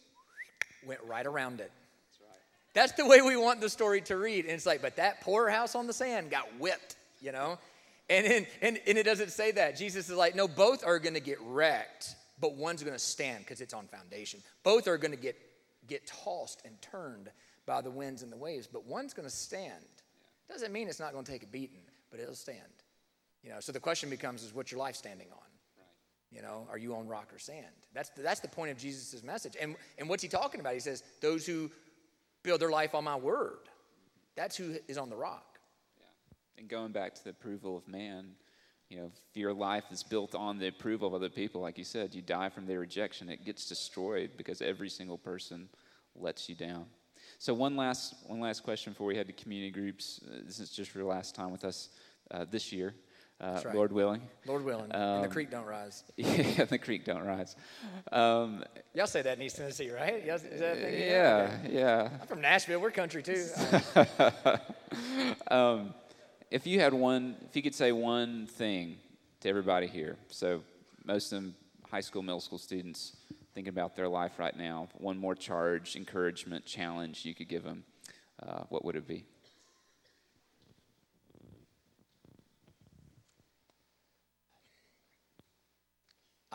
[0.86, 1.72] went right around it.
[2.78, 4.46] That's the way we want the story to read.
[4.46, 7.58] And it's like, but that poor house on the sand got whipped, you know?
[8.08, 9.76] And, and, and, and it doesn't say that.
[9.76, 13.40] Jesus is like, no, both are going to get wrecked, but one's going to stand
[13.40, 14.42] because it's on foundation.
[14.62, 15.36] Both are going to get,
[15.88, 17.32] get tossed and turned
[17.66, 19.74] by the winds and the waves, but one's going to stand.
[20.48, 22.60] Doesn't mean it's not going to take a beating, but it'll stand.
[23.42, 25.48] You know, so the question becomes is what's your life standing on?
[26.32, 27.66] You know, are you on rock or sand?
[27.96, 29.56] That's the, that's the point of Jesus' message.
[29.60, 30.76] And, and what's he talking about?
[30.76, 31.72] He says, those who
[32.48, 33.60] build their life on my word.
[34.38, 35.60] That's who is on the rock.
[36.00, 36.62] Yeah.
[36.62, 38.30] And going back to the approval of man,
[38.90, 41.84] you know, if your life is built on the approval of other people, like you
[41.84, 45.68] said, you die from their rejection, it gets destroyed because every single person
[46.16, 46.86] lets you down.
[47.38, 50.22] So one last one last question before we head to community groups.
[50.26, 51.90] Uh, this is just your last time with us
[52.32, 52.94] uh, this year.
[53.40, 53.76] Uh, right.
[53.76, 54.22] Lord willing.
[54.48, 54.94] Lord willing.
[54.96, 56.04] Um, and the creek don't rise.
[56.18, 57.56] Yeah, the creek don't rise.
[58.12, 58.64] Um,
[58.96, 60.26] Y'all say that in East Tennessee, right?
[60.26, 62.10] Y'all, yeah, yeah.
[62.20, 62.80] I'm from Nashville.
[62.80, 63.46] We're country too.
[65.52, 65.94] um,
[66.50, 68.98] if you had one, if you could say one thing
[69.42, 70.64] to everybody here, so
[71.06, 71.56] most of them
[71.92, 73.16] high school, middle school students
[73.54, 77.84] thinking about their life right now, one more charge, encouragement, challenge you could give them,
[78.42, 79.26] uh, what would it be?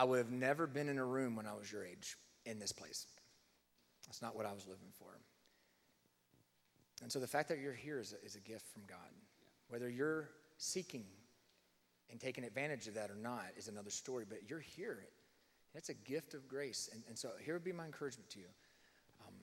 [0.03, 2.73] I would have never been in a room when I was your age in this
[2.73, 3.07] place.
[4.05, 5.17] That's not what I was living for.
[7.03, 8.99] And so the fact that you're here is a, is a gift from God.
[9.69, 10.29] Whether you're
[10.59, 11.05] seeking
[12.11, 14.99] and taking advantage of that or not is another story, but you're here.
[15.73, 16.91] That's a gift of grace.
[16.93, 18.49] And, and so here would be my encouragement to you.
[19.25, 19.35] Um,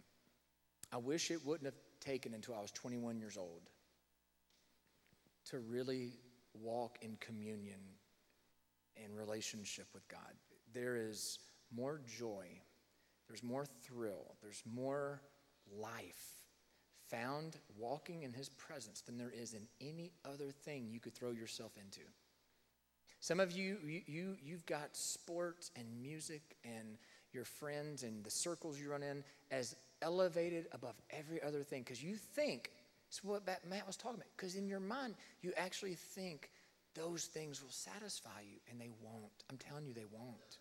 [0.91, 3.61] I wish it wouldn't have taken until I was 21 years old
[5.51, 6.19] to really
[6.53, 7.79] walk in communion
[9.01, 10.33] and relationship with God.
[10.73, 11.39] There is
[11.75, 12.47] more joy,
[13.27, 15.21] there's more thrill, there's more
[15.77, 16.39] life
[17.09, 21.31] found walking in His presence than there is in any other thing you could throw
[21.31, 22.01] yourself into.
[23.19, 26.97] Some of you, you, you you've got sports and music and
[27.33, 32.01] your friends and the circles you run in as elevated above every other thing because
[32.01, 32.71] you think
[33.09, 34.27] it's what Matt was talking about.
[34.37, 36.51] Because in your mind, you actually think
[36.95, 39.43] those things will satisfy you, and they won't.
[39.49, 40.57] I'm telling you, they won't.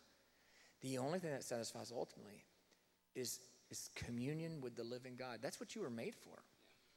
[0.81, 2.45] The only thing that satisfies ultimately
[3.15, 5.39] is, is communion with the living God.
[5.43, 6.37] That's what you were made for.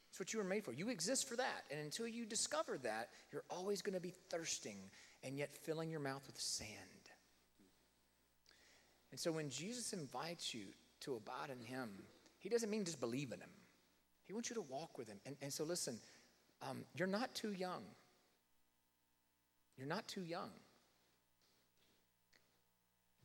[0.09, 0.73] That's what you were made for.
[0.73, 1.63] You exist for that.
[1.71, 4.77] And until you discover that, you're always going to be thirsting
[5.23, 6.69] and yet filling your mouth with sand.
[9.11, 10.65] And so when Jesus invites you
[11.01, 11.89] to abide in Him,
[12.39, 13.49] He doesn't mean just believe in Him,
[14.25, 15.19] He wants you to walk with Him.
[15.25, 15.99] And, and so listen,
[16.61, 17.84] um, you're not too young.
[19.82, 20.51] You're not too young.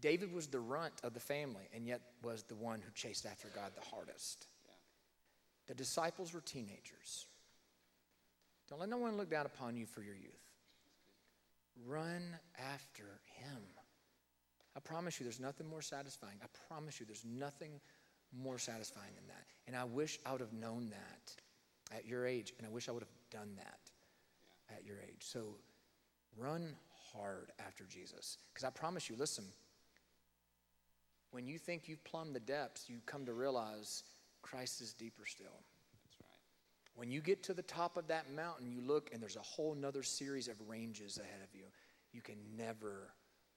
[0.00, 3.48] David was the runt of the family and yet was the one who chased after
[3.54, 4.46] God the hardest.
[5.66, 7.26] The disciples were teenagers.
[8.70, 10.32] Don't let no one look down upon you for your youth.
[11.84, 12.22] Run
[12.72, 13.62] after him.
[14.74, 16.38] I promise you, there's nothing more satisfying.
[16.42, 17.80] I promise you, there's nothing
[18.32, 19.44] more satisfying than that.
[19.66, 22.92] And I wish I would have known that at your age, and I wish I
[22.92, 23.90] would have done that
[24.74, 25.20] at your age.
[25.20, 25.56] So
[26.38, 26.74] run
[27.12, 28.38] hard after Jesus.
[28.52, 29.44] Because I promise you, listen,
[31.30, 34.04] when you think you've plumbed the depths, you come to realize
[34.42, 35.46] Christ is deeper still.
[36.04, 36.94] That's right.
[36.94, 39.74] When you get to the top of that mountain, you look and there's a whole
[39.74, 41.66] nother series of ranges ahead of you.
[42.12, 43.12] You can never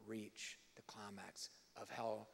[0.07, 1.49] reach the climax
[1.79, 2.27] of how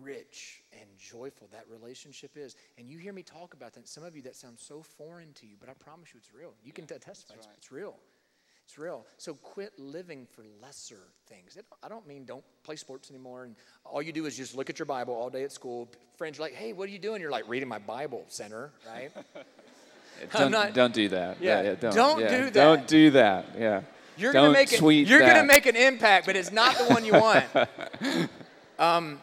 [0.00, 2.56] rich and joyful that relationship is.
[2.78, 3.86] And you hear me talk about that.
[3.88, 6.54] Some of you, that sounds so foreign to you, but I promise you it's real.
[6.64, 7.54] You can testify, it's, right.
[7.56, 7.96] it's real.
[8.66, 9.06] It's real.
[9.16, 10.98] So quit living for lesser
[11.28, 11.56] things.
[11.56, 13.54] It, I don't mean don't play sports anymore and
[13.84, 15.88] all you do is just look at your Bible all day at school.
[16.16, 17.20] Friends are like, hey, what are you doing?
[17.20, 19.12] You're like, reading my Bible, center, right?
[20.32, 21.36] Don't, not- don't do that.
[21.42, 22.38] Yeah, don't don't yeah.
[22.38, 22.54] do that.
[22.54, 23.46] Don't do that.
[23.58, 23.82] Yeah.
[24.16, 25.34] You're don't gonna make tweet You're that.
[25.34, 27.44] gonna make an impact, but it's not the one you want.
[28.78, 29.20] um,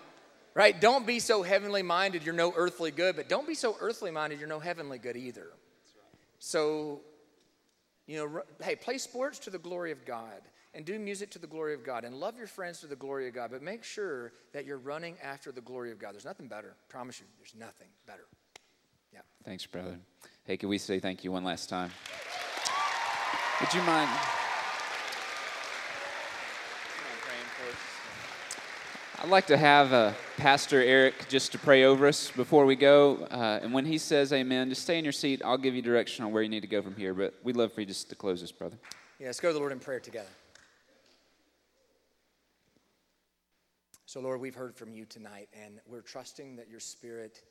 [0.54, 0.80] right?
[0.80, 4.40] Don't be so heavenly minded you're no earthly good, but don't be so earthly minded
[4.40, 5.48] you're no heavenly good either.
[6.38, 7.02] So,
[8.08, 10.42] you know, hey, play sports to the glory of God
[10.74, 13.28] and do music to the glory of God and love your friends to the glory
[13.28, 16.14] of God, but make sure that you're running after the glory of God.
[16.14, 16.76] There's nothing better.
[16.90, 18.26] promise you, there's nothing better.
[19.14, 19.20] Yeah.
[19.46, 20.00] Thanks, brother.
[20.46, 21.92] Hey, can we say thank you one last time?
[23.62, 24.10] Would you mind?
[29.24, 33.26] I'd like to have uh, Pastor Erik just to pray over us before we go.
[33.32, 35.42] Uh, and when he says amen, just stay in your seat.
[35.46, 37.14] I'll give you direction on where you need to go from here.
[37.14, 38.76] But we'd love for you just to close this, brother.
[39.20, 40.28] Yeah, let's go to the Lord in prayer together.
[44.08, 47.42] So, Lord, we've heard from you tonight, and we're trusting that your Spirit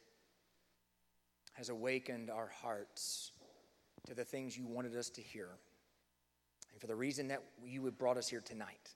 [1.54, 3.32] has awakened our hearts
[4.06, 5.48] to the things you wanted us to hear,
[6.70, 8.90] and for the reason that you have brought us here tonight.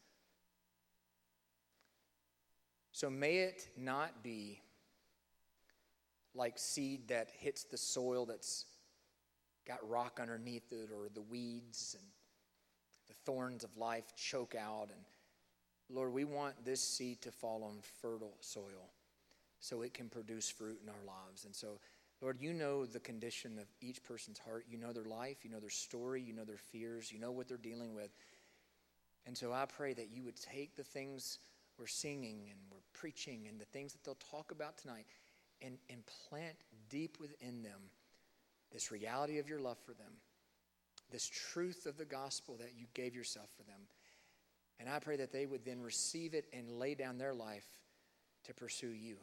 [2.96, 4.62] So, may it not be
[6.34, 8.64] like seed that hits the soil that's
[9.68, 12.08] got rock underneath it, or the weeds and
[13.06, 14.88] the thorns of life choke out.
[14.88, 15.04] And
[15.90, 18.88] Lord, we want this seed to fall on fertile soil
[19.60, 21.44] so it can produce fruit in our lives.
[21.44, 21.78] And so,
[22.22, 24.64] Lord, you know the condition of each person's heart.
[24.70, 27.46] You know their life, you know their story, you know their fears, you know what
[27.46, 28.16] they're dealing with.
[29.26, 31.40] And so I pray that you would take the things
[31.78, 35.06] we're singing and we're preaching and the things that they'll talk about tonight
[35.62, 36.56] and, and plant
[36.88, 37.80] deep within them
[38.72, 40.12] this reality of your love for them,
[41.10, 43.80] this truth of the gospel that you gave yourself for them.
[44.78, 47.66] And I pray that they would then receive it and lay down their life
[48.44, 49.16] to pursue you.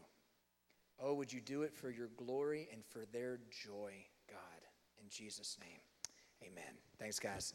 [0.99, 3.93] Oh, would you do it for your glory and for their joy,
[4.29, 4.61] God?
[5.01, 5.79] In Jesus' name,
[6.41, 6.73] amen.
[6.97, 7.53] Thanks, guys.